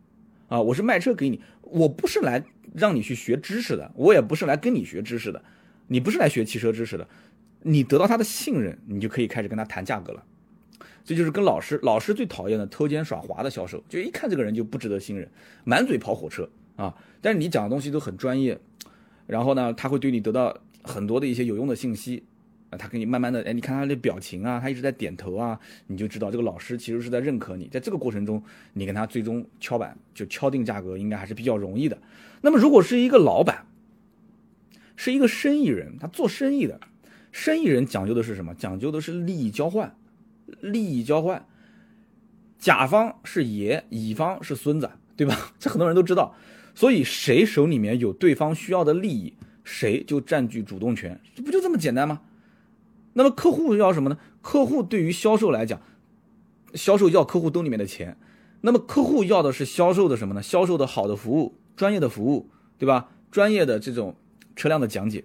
[0.49, 2.43] 啊，我是卖车给你，我不是来
[2.75, 5.41] 让你去学知识的，我也不是来跟你学知识的，
[5.87, 7.07] 你不是来学汽车知识的。
[7.61, 10.23] 你得到他的信任，你就可以开始跟他谈价格了。
[11.03, 15.27] 这就是跟老师，老师最讨厌的偷奸耍滑的销售，就一看这个人就不值得信任，
[15.63, 16.93] 满嘴跑火车啊！
[17.19, 18.59] 但是你讲的东西都很专业，
[19.25, 22.23] 然后呢，他会对你得到很多的一些有用的信息
[22.69, 27.67] 啊，他给你慢慢的，哎，你看他的表情啊，他一直在点头啊，你就知道这个老师其实是在认可你。
[27.69, 28.43] 在这个过程中，
[28.73, 31.97] 你跟他最终敲板就敲定价格，应该还是比较容易的。
[32.41, 33.65] 那么如果是一个老板，
[34.95, 36.79] 是一个生意人，他做生意的。
[37.39, 38.53] 生意人讲究的是什么？
[38.53, 39.95] 讲究的是利益交换，
[40.59, 41.45] 利益交换。
[42.57, 45.33] 甲方是爷，乙方是孙子，对吧？
[45.57, 46.35] 这很多人都知道。
[46.75, 49.33] 所以谁手里面有对方需要的利益，
[49.63, 52.19] 谁就占据主动权，这不就这么简单吗？
[53.13, 54.17] 那么客户要什么呢？
[54.41, 55.81] 客户对于销售来讲，
[56.73, 58.17] 销售要客户兜里面的钱。
[58.59, 60.43] 那么客户要的是销售的什么呢？
[60.43, 63.09] 销售的好的服务，专业的服务，对吧？
[63.31, 64.17] 专业的这种
[64.57, 65.23] 车辆的讲解。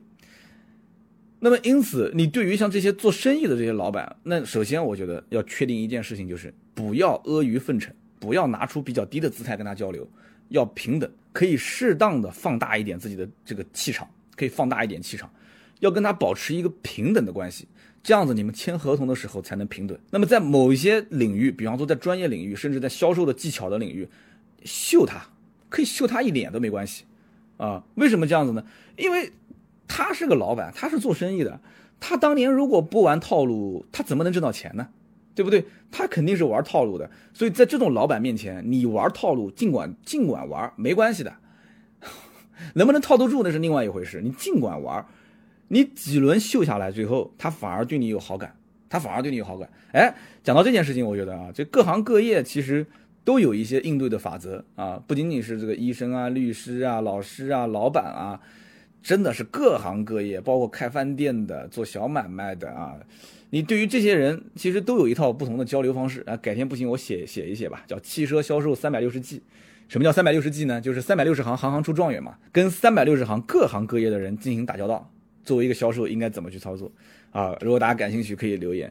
[1.45, 10.09] 那么因此，你对于像这些做生意的这些老板，那首先我觉得要确定一件事情，就是不要阿谀奉承，不要拿出比较低的姿态跟他交流，
[10.49, 15.31] 要平等，可以适当的放大一点自己的这个气场，可以放大一点气场，
[15.81, 17.69] 要跟他保持一个平等的关系。
[18.03, 19.99] 这样子，你们签合同的时候才能平等。
[20.11, 24.09] 那么，在某一些领域，比方说在专业领域，甚至在销售的技巧的领域，
[24.65, 25.23] 秀他
[25.69, 27.05] 可以秀他一脸都没关系，
[27.59, 28.65] 啊，为什么这样子呢？
[28.97, 29.31] 因为
[29.87, 31.61] 他是个老板，他是做生意的，
[32.01, 34.89] 他当年如果不玩套路，他怎么能挣到钱呢？
[35.35, 35.65] 对不对？
[35.91, 37.11] 他肯定是玩套路的。
[37.33, 41.35] 所以在这种老板面前，你玩套路，尽管尽管玩，没关系的，
[42.75, 44.21] 能不能套得住那是另外一回事。
[44.21, 45.05] 你尽管玩。
[45.69, 48.55] 你几轮秀下来，最后他反而对你有好感，
[48.89, 49.69] 他反而对你有好感。
[49.93, 52.87] 哎，讲到这件事情，我觉得啊，这各行各业其实
[53.25, 58.39] 都有一些应对的法则啊，不仅仅是这个医生啊、律师啊、老师啊、老板啊，
[59.05, 62.97] 真的是各行各业，包括开饭店的、做小买卖的啊，
[63.51, 66.35] 你对于这些人其实都有一套不同的交流方式啊。
[66.39, 69.43] 改天不行，我写写一写吧，叫汽车销售三百六十计。
[69.89, 70.81] 什么叫三百六十计呢？
[70.81, 75.11] 就是三百六十行，行行出状元嘛，跟三百六十行各行各业的人进行打交道。
[75.45, 76.91] 作为一个销售，应该怎么去操作
[77.31, 77.55] 啊？
[77.61, 78.91] 如果大家感兴趣，可以留言。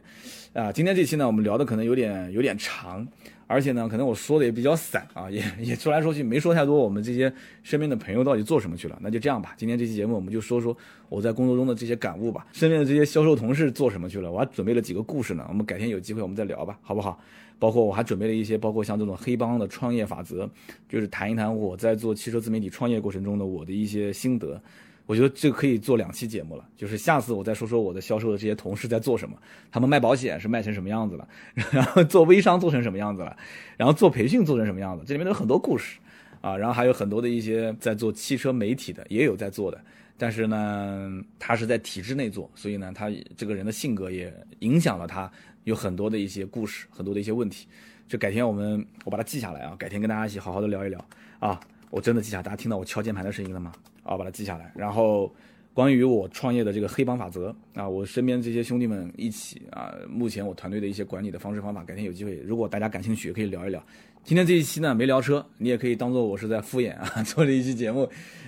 [0.53, 3.07] 啊，今天这期呢，我们聊的可能有点有点长，
[3.53, 6.75] 而且呢，可能我说的也比较散啊，也 也说来说去没说太多。
[6.75, 7.31] 我们这些
[7.61, 8.97] 身边的朋友到底做什么去了？
[8.99, 9.53] 那就这样吧。
[9.55, 10.75] 今天这期节目，我们就说说
[11.07, 12.47] 我在工作中的这些感悟吧。
[12.51, 14.31] 身边的这些销售同事做什么去了？
[14.31, 15.45] 我还准备了几个故事呢。
[15.49, 17.19] 我们改天有机会我们再聊吧，好不好？
[17.59, 20.49] 包括我还准备了一些，包括像这种黑帮的创业法则，
[20.89, 24.59] 就是谈一谈我在做汽车自媒体创业过程中的我的一些心得。
[25.05, 29.37] 我觉得这可以做两期节目了，就是下次我再说说我的销售的这些同事在做什么，
[29.69, 31.27] 他们卖保险是卖成什么样子了，
[31.71, 33.35] 然后做微商做成什么样子了，
[33.75, 35.99] 然后做培训做成什么样子，这里面都有很多故事
[36.41, 39.81] 啊，然后还有很多的一些在做汽车媒体的也有在做的，
[40.17, 45.29] 但是呢，他是在体制内做，所以呢，他这个人的性格也影响了他
[45.65, 47.67] 有很多的一些故事，很多的一些问题，
[48.07, 51.05] 就改天我们我把它记下来啊，改天跟大家一起好好的聊一聊
[51.39, 53.73] 啊，我真的记下，大家听到我敲键盘的声音了吗？
[54.03, 54.71] 啊，把它记下来。
[54.75, 55.33] 然后，
[55.73, 63.83] 关于我创业的这个黑帮法则啊，我身边这些兄弟们一起啊，目前我团队的一些管理的方式方法，改天有机会，如果大家感兴趣，可以聊一聊。
[64.23, 68.07] 今天这一期呢，没聊车，你也可以当做我是在敷衍啊， 做了一期节目。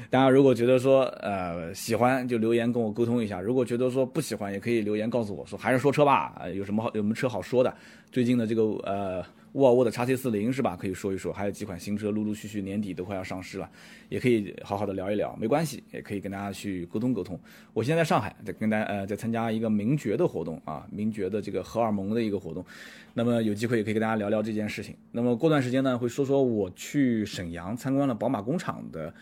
[0.10, 7.74] 大家如果觉得说呃喜欢，就留言跟我沟通一下；如果觉得说不喜欢，也可以留言告诉我说，还是说车吧，有什么好有什么车好说的。
[8.12, 9.26] 最近的这个呃。
[9.56, 10.76] 沃尔沃的叉 C 四零是吧？
[10.76, 13.70] 可以说一说，还有几款新车陆陆续续年底都快要上市了，
[14.10, 17.40] 也可以好好的聊一聊，没关系，也可以跟大家去沟通沟通。
[17.72, 22.66] 我现在在上海，在跟大家呃在参加一个名爵的活动啊，名爵的这个荷尔蒙的一个活动，
[23.14, 24.94] 那么有机会也可以跟大家聊聊这件事情。
[25.14, 29.14] 那么过段时间呢，会说说我去沈阳参观了宝马工厂的。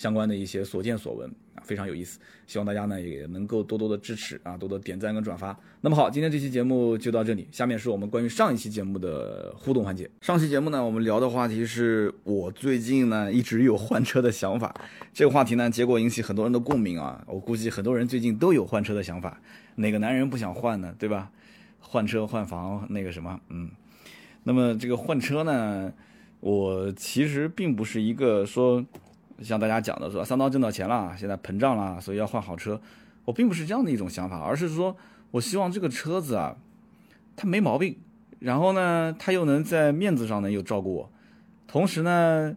[0.00, 5.54] 相关的一些所见所闻啊，非常有意思，希望大家呢也能够多多的支持啊，多多点赞跟转发。
[5.82, 10.08] 那么好，今天这期节目就到这里，下面是我们关于上一期节目的互动环节。
[10.22, 14.74] 上期节目呢，我们聊的话题是我最近呢一直有换车的 想法，
[15.12, 17.22] 这个话题呢，结果引起很多人的共鸣啊。
[17.26, 19.38] 我估计很多人最近都有换车的想法，
[19.74, 20.94] 哪个男人不想换呢？
[20.98, 21.30] 对吧？
[21.78, 23.70] 换车换房那个什么，嗯。
[24.44, 25.92] 那么这个换车呢，
[26.40, 28.82] 我其实并不是一个说。
[29.42, 32.80] 像大家讲的说，三刀挣到钱了，现在膨胀了，所以要换好车。
[33.24, 34.96] 我并不是这样的一种想法，而是说
[35.30, 36.56] 我希望这个车子啊，
[37.36, 37.96] 它没毛病，
[38.38, 41.10] 然后呢，它又能在面子上呢又照顾我，
[41.66, 42.56] 同时呢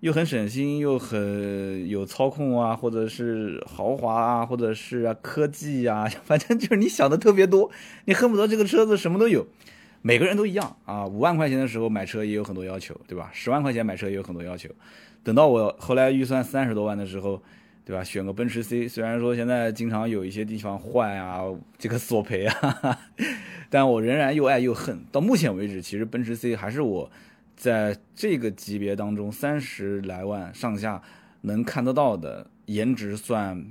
[0.00, 7.70] 又很省心，又很有操控啊，或者是豪华啊，或者是啊科技啊， 反正就是你想的特别多，
[8.04, 9.46] 你恨不得这个车子什么都有。
[10.02, 13.30] 每个人都一样啊，五万块钱的时候买车也有很多要求，对吧？
[13.32, 14.68] 十万块钱买车也有很多要求。
[15.22, 17.42] 等到我后来预算三十多万的时候，
[17.84, 18.02] 对吧？
[18.02, 21.42] 选个奔驰 C，虽然说现在经常有一些地方坏啊，
[21.76, 22.98] 这个索赔啊，
[23.68, 25.04] 但我仍然又爱又恨。
[25.12, 27.10] 到目前为止，其实奔驰 C 还是我
[27.54, 31.02] 在这个级别当中三十来万上下
[31.42, 33.62] 能看得到的颜值算，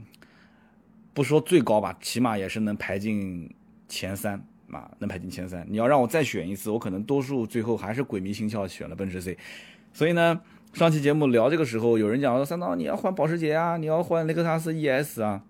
[1.13, 3.51] 不说最高吧，起码也是能排进
[3.87, 4.39] 前三
[4.77, 5.65] 啊，能排进前三。
[5.69, 9.37] 你要让我再选一次，我可能多数最后还是鬼迷心窍选了奔驰 C。
[9.93, 10.41] 所以呢。
[10.71, 15.41] 上期节目聊这个时候，有人讲说三刀你要换保时捷啊，你要换雷克萨斯 ES 啊，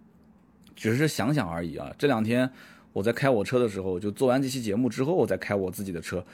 [0.77, 1.93] 只是想想而已啊。
[1.97, 2.49] 这两天
[2.93, 6.25] 我在开我车的时候，就做完这期节目之后，我再开我自己的车，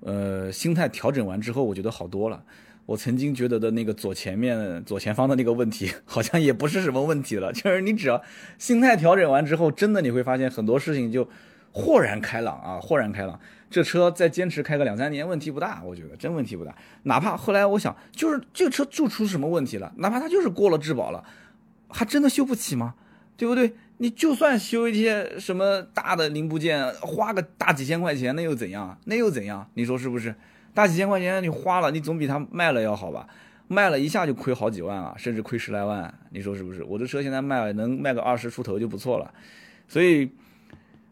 [0.00, 2.42] 呃，心态调整完之后，我觉得好多了。
[2.86, 7.52] 我曾经觉得的那个左前面左前方的那个问题， 好像也不是什么问题了。
[7.52, 8.22] 就是你只要
[8.56, 11.28] 心态调整完之后，真的你会发现很多事情就
[11.72, 13.38] 豁然开朗啊，豁然开朗。
[13.70, 16.74] 这车再坚持开个两三年，问题不大，我觉得真问题不大。
[17.04, 21.24] 哪怕后来我想，就是这个车就出什么问题了，哪怕它就是过了质保了，
[21.88, 22.94] 还真的修不起吗？
[23.34, 23.72] 对不对？
[23.96, 28.98] 你就算修一些什么大的零部件，花个大几千块钱，那又怎样？
[29.06, 29.66] 那又怎样？
[29.72, 30.34] 你说是不是？
[30.74, 33.26] 大几千块钱你花了，你总比它卖了要好吧？
[33.68, 36.84] 卖了一下就亏好几万啊，甚至亏十来万，你说是不是？
[36.84, 39.32] 我的车现在卖能卖个二十出头就不错了，
[39.88, 40.30] 所以。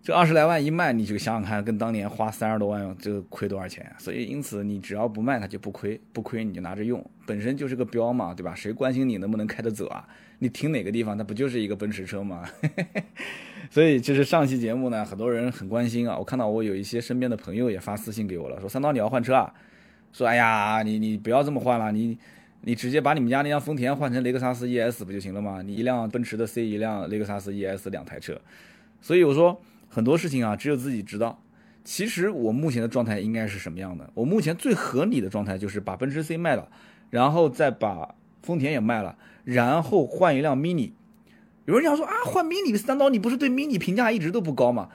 [0.02, 3.94] 这二十来万一卖，你就想想看，跟当年花三十多万这个亏多少钱？
[3.98, 8.54] 所以因此你只要不卖，它就不亏，不亏你就拿着用，本身就是个标嘛，对吧？
[8.54, 10.08] 谁关心你能不能开得走啊？
[10.38, 12.48] 你停哪个地方，它不就是一个奔驰车吗？
[13.70, 16.18] 所以其实上期节目呢，很多人很关心啊。
[16.18, 19.52] 我看到我有一些身边的朋友也发私信给我了，说三刀你要换车啊？
[20.14, 22.16] 说哎呀，你你不要这么换了，你
[22.62, 25.60] 你直接把你们家那辆丰田换成雷克萨斯 ES 不就行了吗？
[25.60, 28.40] 你一辆奔驰的 C，一辆雷克萨斯 ES 两台车，
[29.02, 29.60] 所以我说。
[29.90, 31.42] 很多事情啊，只有自己知道。
[31.82, 34.08] 其实我目前的状态应该是什么样的？
[34.14, 36.68] 我目前最合理的状态就是把奔驰 C 卖了，
[37.10, 40.92] 然后再把丰田也卖了，然后换一辆 mini。
[41.64, 44.90] 有人想说啊，换 mini 三刀，你不是对 mini 评价一直都不高吗？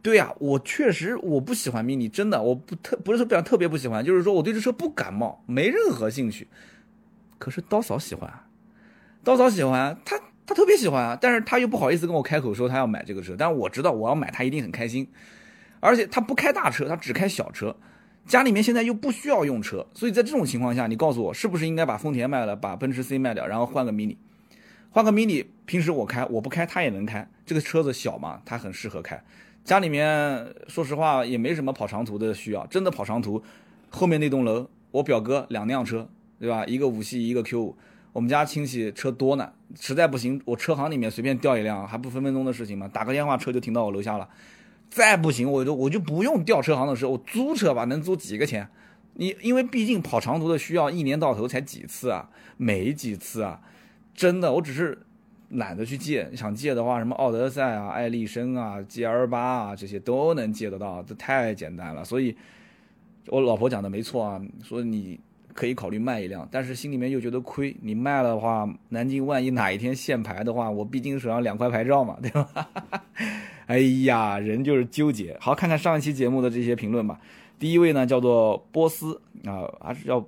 [0.00, 6.46] 对呀，我确实我不喜欢 mini，真的我不特不是说表特别不喜欢，就是说我对这车不感冒，没任何兴趣。
[7.38, 8.32] 可是刀嫂喜欢，
[9.22, 10.18] 刀嫂喜欢他。
[10.48, 15.06] 他特别喜欢啊，但是他又不好意思跟我开口说他要买这个车，但是我知道我要买他一定很开心，
[15.78, 17.76] 而且他不开大车，他只开小车，
[18.24, 24.16] 家里面现在又不需要用车，所以在这种情况下，你告诉我是不是应该把丰田卖了，把奔驰 C 卖掉，然后换个 mini，
[24.88, 29.22] 换个 mini，平时我开我不开他也能开，这个车子小嘛，他很适合开，
[29.64, 33.42] 家里面说实话也没什么跑长途的需要，真的跑长途，
[33.90, 36.08] 后面那栋楼我表哥两辆车，
[36.40, 36.64] 对吧？
[36.64, 37.76] 一个五系，一个 Q 五。
[38.14, 42.88] 我们家亲戚车多呢，实在不行，我车行里面随便调一辆，还不分分钟的事情吗？
[42.92, 44.28] 打个电话，车就停到我楼下了。
[44.88, 48.66] 再不行，我就我就不用调车行的车，我租车吧，能租几个钱？
[49.14, 52.30] 你因为毕竟跑长途的需要，一年到头才几次啊？
[52.56, 53.60] 没几次啊？
[54.14, 54.98] 真的，我只是
[55.50, 56.34] 懒得去借。
[56.34, 62.02] 想借的话，什么奥德赛啊、爱丽绅啊、G L 八啊，这些都能借得到，这太简单了。
[62.04, 62.34] 所以，
[63.26, 65.20] 我老婆讲的没错啊，说你。
[65.58, 67.76] 可以考虑卖一辆，但是心里面又觉得亏。
[67.82, 72.70] 你卖了的话，南京万一哪一天限牌的话，我毕竟手上两块牌照嘛，对吧？
[73.66, 75.36] 哎呀，人就是纠结。
[75.40, 77.20] 好，看看上一期节目的这些评论吧。
[77.58, 80.24] 第一位呢叫做波斯啊，还是叫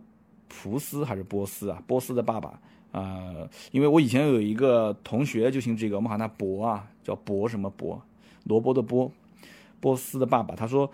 [0.48, 1.80] 普斯还是波斯啊？
[1.86, 2.58] 波斯的爸爸
[2.90, 8.02] 啊，因为我以前有一个同学就姓这个，我们喊他博啊，叫博什么博？
[8.42, 9.08] 萝卜的波，
[9.78, 10.90] 波斯的爸爸，他说。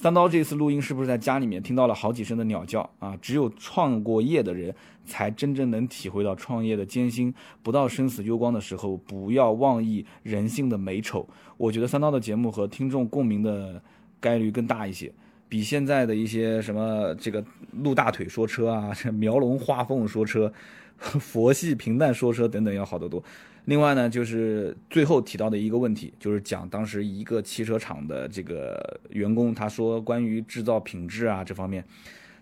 [0.00, 3.18] 三刀这次录音是不是在家里面听到了好几声的鸟叫啊？
[3.20, 4.72] 只有创过业的人
[5.04, 7.34] 才真正能体会到创业的艰辛。
[7.64, 11.28] 不到生死攸关的时候，不要妄议人性的美丑。
[11.56, 13.82] 我觉得三刀的节目和听众共鸣的
[14.20, 15.12] 概率更大一些，
[15.48, 20.52] 比现在的一些什么这个露大腿说车啊， 描龙画凤说车，
[20.98, 23.20] 佛系平淡说车等等要好得多。
[23.68, 31.84] 另外呢，就是最后提到的一个问题，就是讲当时一个汽车厂的这个员工，他说关于制造品质啊这方面，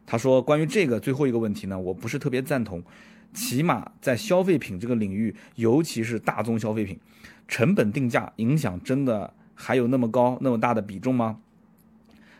[0.06, 2.80] 他说关于这个最后一个问题呢，我不是特别赞同。
[3.34, 6.96] 起码在消费品这个领域，尤其是大宗消费品，
[7.48, 11.40] 成本定价影响真的还有那么高那么大的比重吗？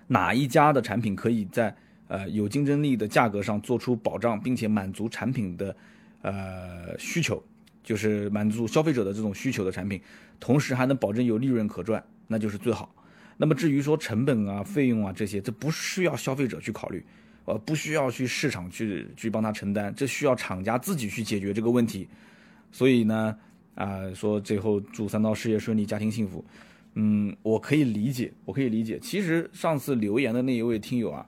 [0.07, 1.75] 哪一家的产品可以在
[2.07, 5.75] 呃有竞争力的价格上做出保障，并且满足产品的
[6.23, 7.43] 呃需求？
[7.87, 10.01] 就是满足消费者的这种需求的产品，
[10.41, 12.93] 同时还能保证有利润可赚，那就是最好。
[13.37, 17.05] 那么至于说成本啊、费用啊这些，这不需要消费者去考虑，
[17.45, 22.09] 呃，不需要去市场去去帮他承担，这需要厂家自己去解决这个问题。
[22.73, 23.39] 所以呢，
[23.77, 26.45] 啊，说最后祝三刀事业顺利，家庭幸福。
[26.95, 28.99] 嗯，我可以理解，我可以理解。
[28.99, 31.25] 其实上次留言的那一位听友啊，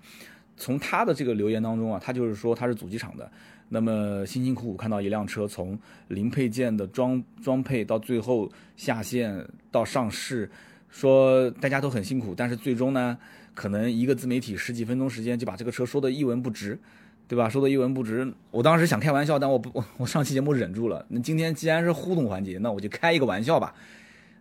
[0.57, 3.31] 从他的这个留言当中啊，他就是说他是主机厂的。
[3.69, 10.51] 那么辛辛苦苦看到一辆车从零配件的装装配到最后下线到上市，
[10.89, 13.19] 说大家都很辛苦，但是最终呢，
[13.55, 16.79] 可能一个自媒体十几分钟时间就把这个车说的一文不值，
[17.27, 17.49] 对吧？
[17.49, 18.33] 说的一文不值。
[18.51, 21.05] 我当时想开玩笑，但我不，我上期节目忍住了。
[21.09, 23.75] 那今天既然是互动环节，那我就开一个玩笑吧。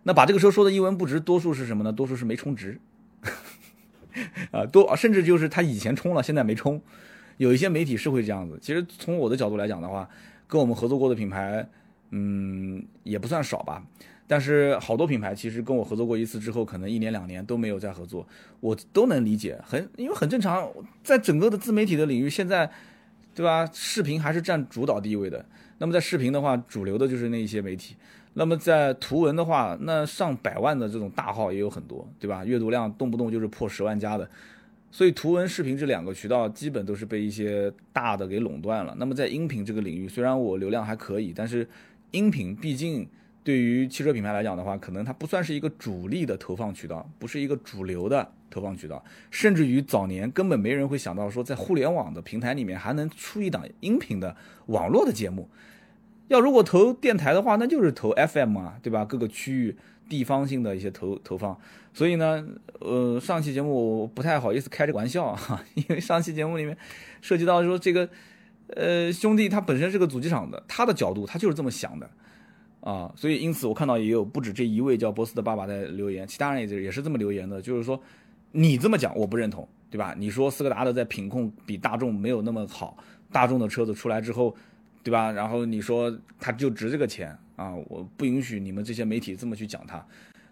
[0.04, 1.92] 那把这个车说的一文不值，多数是什么呢？
[1.92, 2.80] 多数是没充值，
[4.52, 6.80] 啊，多甚至就是他以前充了，现在没充。
[7.38, 10.08] 有一些媒体是会这样子，其实从我的角度来讲的话，
[10.46, 11.66] 跟我们合作过的品牌，
[12.10, 13.82] 嗯，也不算少吧。
[14.26, 18.26] 但是好多品牌其实跟我合作过一次之后，可能一年两年都没有再合作，
[18.60, 20.70] 我都能理解，很因为很正常。
[21.02, 22.70] 在整个的自媒体的领域，现在，
[23.34, 23.66] 对吧？
[23.72, 25.42] 视频还是占主导地位的。
[25.78, 27.96] 那么在视频的话，主流的就是那一些媒体，
[28.34, 32.44] 那么在图文的话，那上百万的这种大号也有很多，对吧？
[32.44, 34.28] 阅读量动不动就是破十万加的，
[34.90, 38.94] 所以图文视频这两个渠道基本都是被一些大的给垄断了。
[38.98, 41.68] 那么在音频这个领域，虽然我流量还可以，但是
[42.10, 43.06] 音频毕竟
[43.44, 54.34] 对于汽车品牌来讲的话，可能它不算是一个主力的投放渠道，不是一个主流的投放渠道，甚至于早年根本没人会想到说，在互联网的平台里面还能出一档音频的
[54.66, 55.48] 网络的节目。
[56.28, 59.04] 要如果投电台的话，那就是投 FM 啊，对吧？
[59.04, 59.76] 各个区域
[60.08, 61.56] 地方性的一些投投放。
[61.92, 62.46] 所以呢，
[62.80, 66.76] 呃，上期节目我不太好意思开这个玩笑啊，因为上期节目里面
[67.20, 68.08] 涉及到说这个，
[68.68, 72.08] 呃，兄弟他本身是个主机厂的，他的角度他就是这么想的
[72.80, 73.12] 啊。
[73.16, 78.00] 所以因此我看到也有不止这一位叫波斯的爸爸在留言，其他人也是也是这么留言的，就是说
[78.52, 80.14] 你这么讲我不认同，对吧？
[80.16, 82.96] 你说斯柯达的在品控比大众没有那么好，
[83.32, 84.54] 大众的车子出来之后。
[85.00, 85.32] 对吧？
[85.32, 87.74] 然后你说他就值这个钱啊？
[87.88, 90.02] 我不允许你们这些媒体这么去讲他，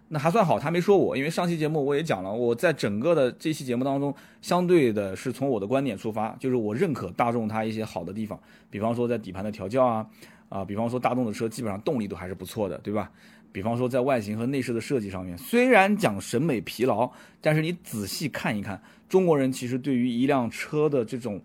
[0.08, 1.16] 那还算好，他没说我。
[1.16, 8.38] 因为上期节目我也讲了，我在整个的这期节目当中，相对的是从我的观点出发，就是我认可大众它一些好的地方，
[8.68, 10.06] 比方说在底盘的调教啊，
[10.48, 13.10] 啊，比方说大众的车基本上动力都还是不错的，对吧？
[13.52, 21.40] 比方说在外形和内饰的设计上面，虽然讲审美疲劳，但是你仔细看一看，中国人其实对于一辆车的这种。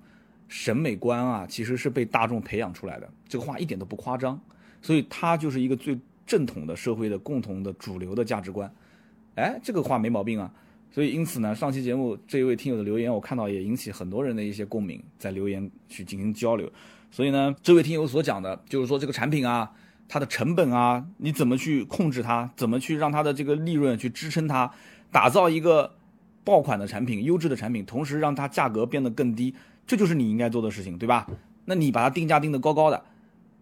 [0.53, 4.38] 审美观啊，其实是被大众培养出来的，这个话一点都不夸张，
[4.82, 8.73] 所以它就是一个最正统的社会的共同的主流的价值观，
[9.36, 10.51] 哎，这个话没毛病啊。
[10.91, 16.69] 所以因此呢，上期节目这一位听友的留言，我看到也引起很多人的一些共鸣，在留言去进行交流。
[17.09, 19.71] 所以呢，这位听友所讲的就是说这个产品啊，
[20.07, 24.69] 它的成本啊，你怎么去控制它，怎么去让它的这个利润去支撑它，
[25.11, 25.93] 打造一个
[26.43, 29.53] 爆款的产品、优质的产品，同时让它价格变得更低。
[29.88, 31.27] 这就是你应该做的事情，对吧？
[31.65, 33.01] 那你把它定价定得高高的，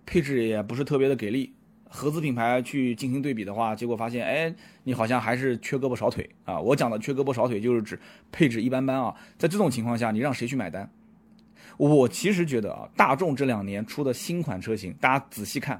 [0.10, 1.54] 配置也不是特别的给力，
[1.88, 4.52] 合资品牌去进行对比的话，结果发现，哎，
[4.84, 6.60] 你好像还是缺胳膊少腿啊！
[6.60, 8.00] 我讲的缺胳膊少腿，就是指
[8.32, 9.14] 配置一般般啊。
[9.38, 10.90] 在这种情况下，你让谁去买单？
[11.78, 15.80] 我其实觉得啊，大众这两年出的新款车型，大家仔细看，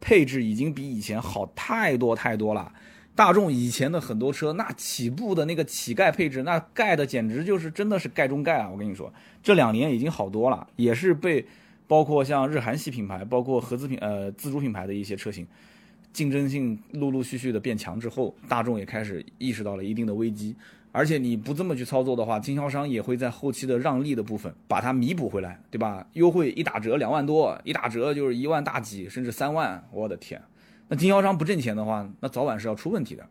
[0.00, 2.72] 配置已经比以前好太多太多了。
[3.16, 8.70] 大众以前的很多车，那起步的那个乞丐配置，那盖的简直就是真的是盖中盖啊！
[8.70, 9.12] 我跟你说，
[9.42, 11.44] 这两年已经好多了，也是被
[11.86, 15.46] 包括像日韩系品牌，包括合资品呃自主品牌的一些车型，
[16.12, 20.54] 竞争性陆陆续续的变强之后，大众也开始意识到了一定的危机。
[20.94, 26.06] 而且你不这么去操作的话，经销商也会在后期的让利的部分把它弥补回来，对吧？
[26.12, 30.38] 优惠一打折两万多，一打折就是一万大几，甚至三万，我的天！
[30.88, 33.26] 那经销商不挣钱的话，那早晚是要出问题的。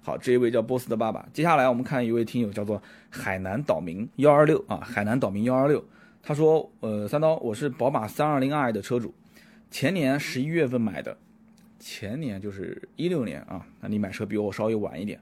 [0.00, 1.26] 好，这一位叫波斯的爸爸。
[1.32, 2.80] 接下来我们看一位听友叫做
[3.10, 5.84] 海南岛民幺二六啊，海南岛民幺二六，
[6.24, 9.12] 他说，呃，三刀，我是宝马三二零 i 的车主，
[9.72, 11.16] 前年十一月份买的，
[11.80, 15.18] 前年就是一六年啊，那你买车比我稍微晚一点。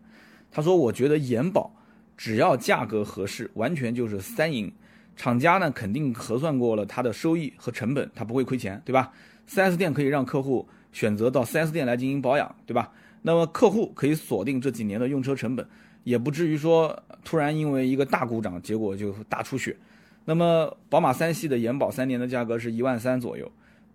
[0.53, 1.75] 他说，我觉得延保
[2.19, 4.71] 只要价格合适，完全就是三赢。
[5.17, 9.11] 厂家呢肯定核算过了它的收益和成本，它不会亏钱，对吧
[9.49, 10.69] ？4S 店可以让客户。
[10.93, 12.91] 选择到 4S 店来进行保养，对吧？
[13.23, 15.65] 那么客户可以锁定这几年的用车成本，
[16.03, 19.77] 也不至于说突然因为一个大故障，结果就大出血。
[20.25, 23.51] 那么宝马三系的延保三年的价格是一万三左右，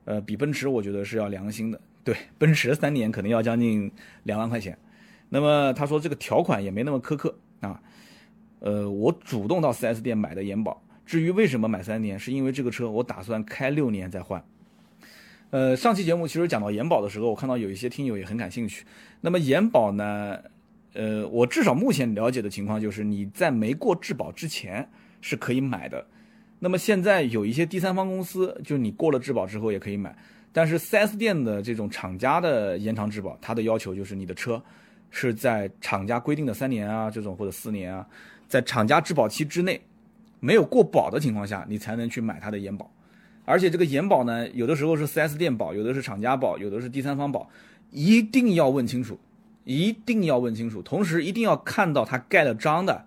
[0.05, 1.79] 呃，比奔驰我觉得是要良心的。
[2.03, 3.91] 对， 奔驰三年可能要将近
[4.23, 4.77] 两万块钱。
[5.29, 7.81] 那么他说这个条款也没那么苛刻啊。
[8.59, 14.43] 呃，我主动到 4S 店买的延保，至于为什么买三年，是因为这个车我打算开六年再换。
[15.51, 18.85] 呃，上期节目其实讲到延保的时候，我看到有一些听友也很感兴趣。
[19.21, 20.39] 那么延保呢，
[20.93, 24.89] 呃，我至少目前了解的情况就是你在没过质保之前
[25.21, 26.05] 是可以买的。
[26.59, 30.15] 那么现在有一些第三方公司，就是你过了质保之后也可以买。
[30.51, 34.61] 但是 4S 店的这种厂家的延长质保，它的要求就是你的车
[35.11, 38.07] 是在厂家规定的三年啊，这种或者四年啊，
[38.47, 39.81] 在厂家质保期之内
[40.39, 42.89] 没有过保的情况下，你才能去买它的延保。
[43.43, 47.49] 而且这个延保呢，有的时候是 4S 店保，有的是厂家保，有的是第三方保，
[47.91, 49.19] 一定要问清楚，
[49.65, 50.81] 一定要问清楚。
[50.81, 53.05] 同时一定要看到他盖了章的，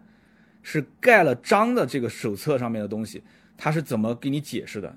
[0.62, 3.22] 是盖了章的这个手册上面的东西，
[3.58, 4.96] 他是怎么给你解释的？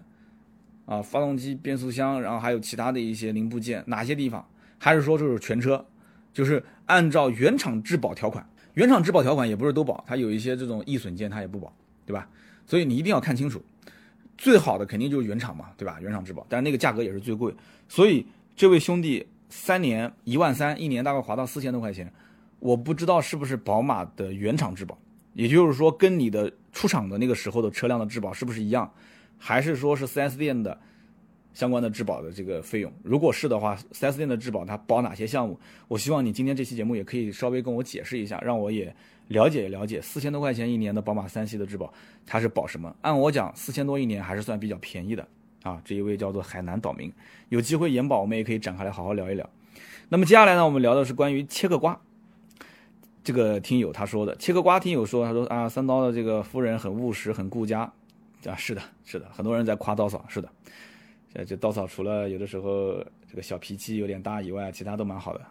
[0.86, 4.46] 啊，发动机、变速箱，然后还有其他的一些零部件，哪些地方？
[4.78, 5.86] 还是说就是全车，
[6.34, 11.74] 就是按照原厂质保条款，原厂质保条款也不是都保，它有一些这种易损件它也不保，
[12.06, 12.28] 对吧？
[12.66, 13.62] 所以你一定要看清楚。
[14.38, 16.00] 最好的肯定就是原厂嘛，对吧？
[16.02, 17.54] 原厂质保，但是那个价格也是最贵。
[17.88, 22.12] 所以这位兄弟三年一万三，一年大概划到四千多块钱，
[22.60, 24.98] 我不知道是不是宝马的原厂质保，
[25.34, 28.92] 也就是说跟你的出厂的那个时候的车辆的质保是不是一样，
[29.38, 30.78] 还是说是 4S 店的
[31.54, 32.92] 相关的质保的这个费用？
[33.04, 35.60] 如果是的话，4S 店的质保它保哪些项目？
[35.88, 38.96] 我希望你今天这期节目也可以稍微跟我解释一下，让我也
[39.28, 40.02] 了解了解。
[40.02, 41.94] 四千多块钱一年的宝马三系的质保，
[42.26, 42.96] 它是保什么？
[43.02, 45.28] 按我讲，四千多一年还是算比较便宜的
[45.64, 45.82] 啊。
[45.84, 47.12] 这一位叫做海南岛民，
[47.50, 49.50] 有机会延保我们也可以展开来好好聊一聊。
[50.08, 52.00] 那么接下来呢，我们聊的是关于切个瓜。
[53.24, 57.92] 这个听友他说的，切个瓜听友说，他说啊，三刀的这个夫人很务实，很顾家。
[58.46, 60.50] 啊，是的，是的，很多人在夸刀嫂，是的。
[61.34, 62.94] 呃，这刀嫂除了有的时候
[63.30, 65.42] 这个小脾气有点大以外，其他都蛮好的。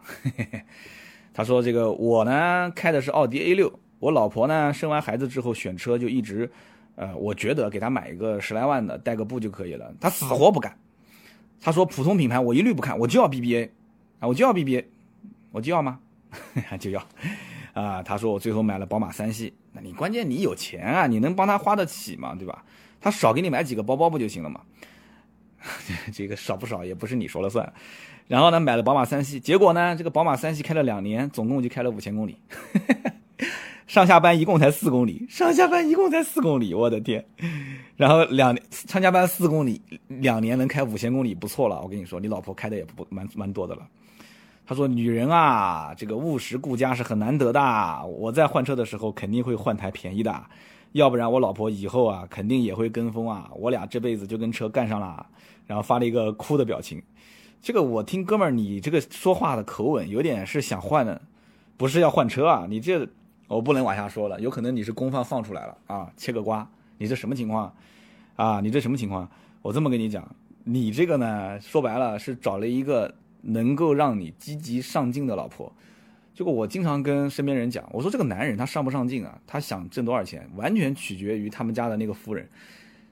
[1.33, 6.51] 他说这个我呢开的是奥迪 A 六，我老婆呢生完孩子之后选车就一直，
[6.97, 10.77] 呃，我觉得给她买一个十来万的带个步就可以了，她死活不干。
[11.61, 13.71] 他说普通品牌我一律不看，我就要 BBA，
[14.19, 14.85] 啊，我就要 BBA，
[15.53, 16.01] 我就要吗？
[16.81, 17.07] 就要。
[17.73, 22.35] 啊，他说我最后买了宝马三系，那你关键你有钱啊，你能帮他花得起吗？
[22.39, 22.65] 对吧？
[23.01, 24.61] 他少给你买几个包包不就行了吗？
[26.13, 27.73] 这个少不少也不是你说了算。
[28.27, 32.37] 然后呢，买了宝马三系，结果呢，这个宝马三系开了两年，总共就开了五千公里，
[33.87, 37.25] 上下班一共才四公里，上下班一共才四公里，我的天！
[37.97, 41.81] 然后两上下班四公里，两年能开五千公里，不错了。
[41.83, 43.87] 我跟你说，你老婆开的也不蛮蛮多的了。
[44.71, 47.61] 他说：“女人啊，这个务实顾家是很难得的。
[48.07, 50.45] 我在换车的时候肯定会换台便宜的，
[50.93, 53.51] 要不然我老婆以后啊肯定也会跟风啊。
[53.57, 55.27] 我俩这辈子就跟车干上了。”
[55.67, 57.03] 然后发了一个哭的表情。
[57.61, 61.21] 这个我听哥们儿，你这个说话的口吻有点是想换的，
[61.77, 62.65] 不是要换车啊？
[62.69, 63.05] 你这
[63.49, 66.09] 我不能往下说了，有可能你是公放放出来了啊？
[66.17, 66.65] 切个瓜，
[66.97, 67.75] 你这什么情况
[68.37, 68.61] 啊？
[68.61, 69.29] 你这什么情况？
[69.63, 70.25] 我这么跟你讲，
[70.63, 73.13] 你这个呢，说白了是找了一个。
[73.43, 75.73] 能够让你积极上进的老婆，
[76.35, 79.41] 这个我经常跟身边人讲，我说这个男人他上不上进啊？
[79.47, 82.49] 他想挣多少钱，完全取决于他们家的那个夫人，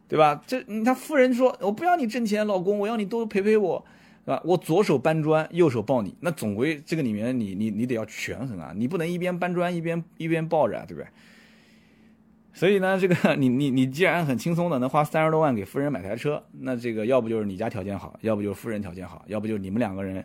[0.09, 0.43] 对吧？
[0.47, 3.85] 这他夫人说，我不要你挣钱，老公，我要你多陪陪我，
[4.25, 4.43] 对吧？
[4.45, 11.07] 我左手搬砖，右手抱你，那总归这个里面你你你得要权衡啊，你不能一边搬砖一边一边抱着，对不对？
[12.59, 20.25] 所以呢，这个你你你既然很轻松的能花三十多万给夫人买台车，那这个要不就是你家条件好，要不就是夫人条件好，要不就你们两个人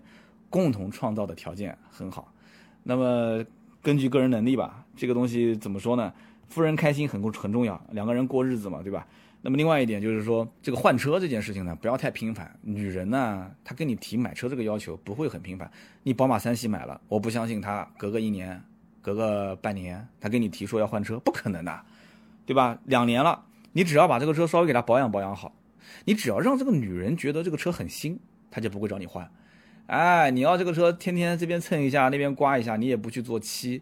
[0.50, 2.34] 共同创造的条件很好。
[2.82, 3.46] 那么
[3.84, 6.12] 根据个人能力吧，这个东西怎么说呢？
[6.48, 9.06] 夫人开心很很重要，两个人过日子嘛，对吧？
[9.44, 12.52] 那么另外一点就是说，这个换车这件事情呢，不要太频繁。
[12.64, 15.70] 女人呢，她跟你提买车这个要求不会很频繁。
[16.02, 18.60] 你宝马三系买了，我不相信她隔个一年、
[19.04, 21.80] 隔个半年，她跟你提说要换车，不可能的。
[22.46, 22.78] 对吧？
[22.86, 25.54] 两年了，你只要把这个车稍微给它保养保养好，
[26.06, 28.20] 你只要让这个女人觉得这个车很新，
[28.52, 29.30] 她就不会找你换。
[29.88, 33.82] 哎，你要这个车天天这边蹭一下，那边刮一下，你也不去做漆，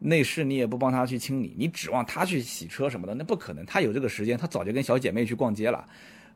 [0.00, 3.64] 内饰你也不帮她去清理，你指望她去洗车什么的，那不可能。
[3.64, 5.86] 她有这个时间，她早就跟小姐妹去逛街了，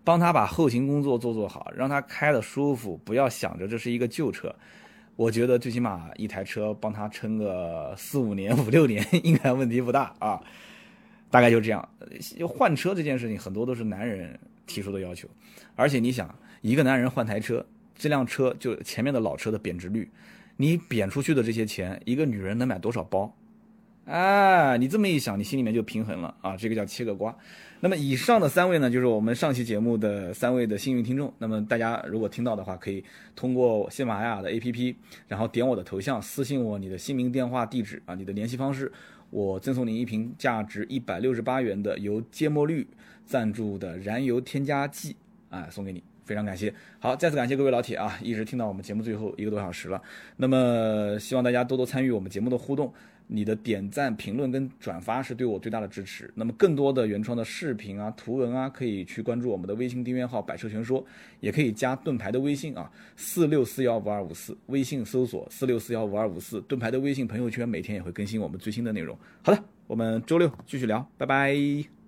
[0.04, 4.54] 帮她把后勤工作做做好，让她开的舒服，不要想着这是一个旧车。
[5.16, 10.40] 我觉得最起码一台车帮她撑个四五年、五六年，应该问题不大啊。
[11.30, 11.88] 大概就这样，
[12.48, 15.28] 换车这件事情很多都是男人提出的要求，
[15.76, 17.64] 而且你想，一个男人换台车，
[17.94, 20.10] 这辆车就前面的老车的贬值率，
[20.56, 23.34] 你贬出去的这些钱，一个女人能买多少包？
[24.06, 27.36] 哎，你这么一想，你心里面就平衡了啊，这个叫切个瓜。
[27.78, 31.32] 那么以上的三位呢，就是我们上期节目的三位的幸运听众。
[31.38, 33.04] 那么大家如果听到的话，可以
[33.36, 34.96] 通过喜马拉雅的 APP，
[35.28, 38.90] 然后点我的头像，私信我你的姓名、电话、地址啊，你的联系方式。
[39.30, 42.86] 我赠送您一瓶价值一百六十八元的由芥末绿
[43.24, 45.16] 赞助的燃油添加剂，
[45.48, 46.74] 啊，送给你，非常感谢。
[46.98, 50.02] 好，再次感谢各位老铁啊，一直听到我们节目最后一个多小时了。
[50.36, 52.92] 那么希望大家多多参与我们节目的互动。
[53.32, 56.28] 你的点赞、评论跟转发是对我最大的支持。
[56.34, 61.04] 那么更多的原创的视频啊、图文啊，可以去关注我们的微信订阅号“百车全说”，
[61.38, 69.16] 也可以加盾牌的微信啊，四六四幺五二五四，微信搜索四六四幺五二五四，盾牌的微信朋友圈每天也会更新我们最新的内容。
[69.42, 71.99] 好的，我们周六继续聊，拜拜。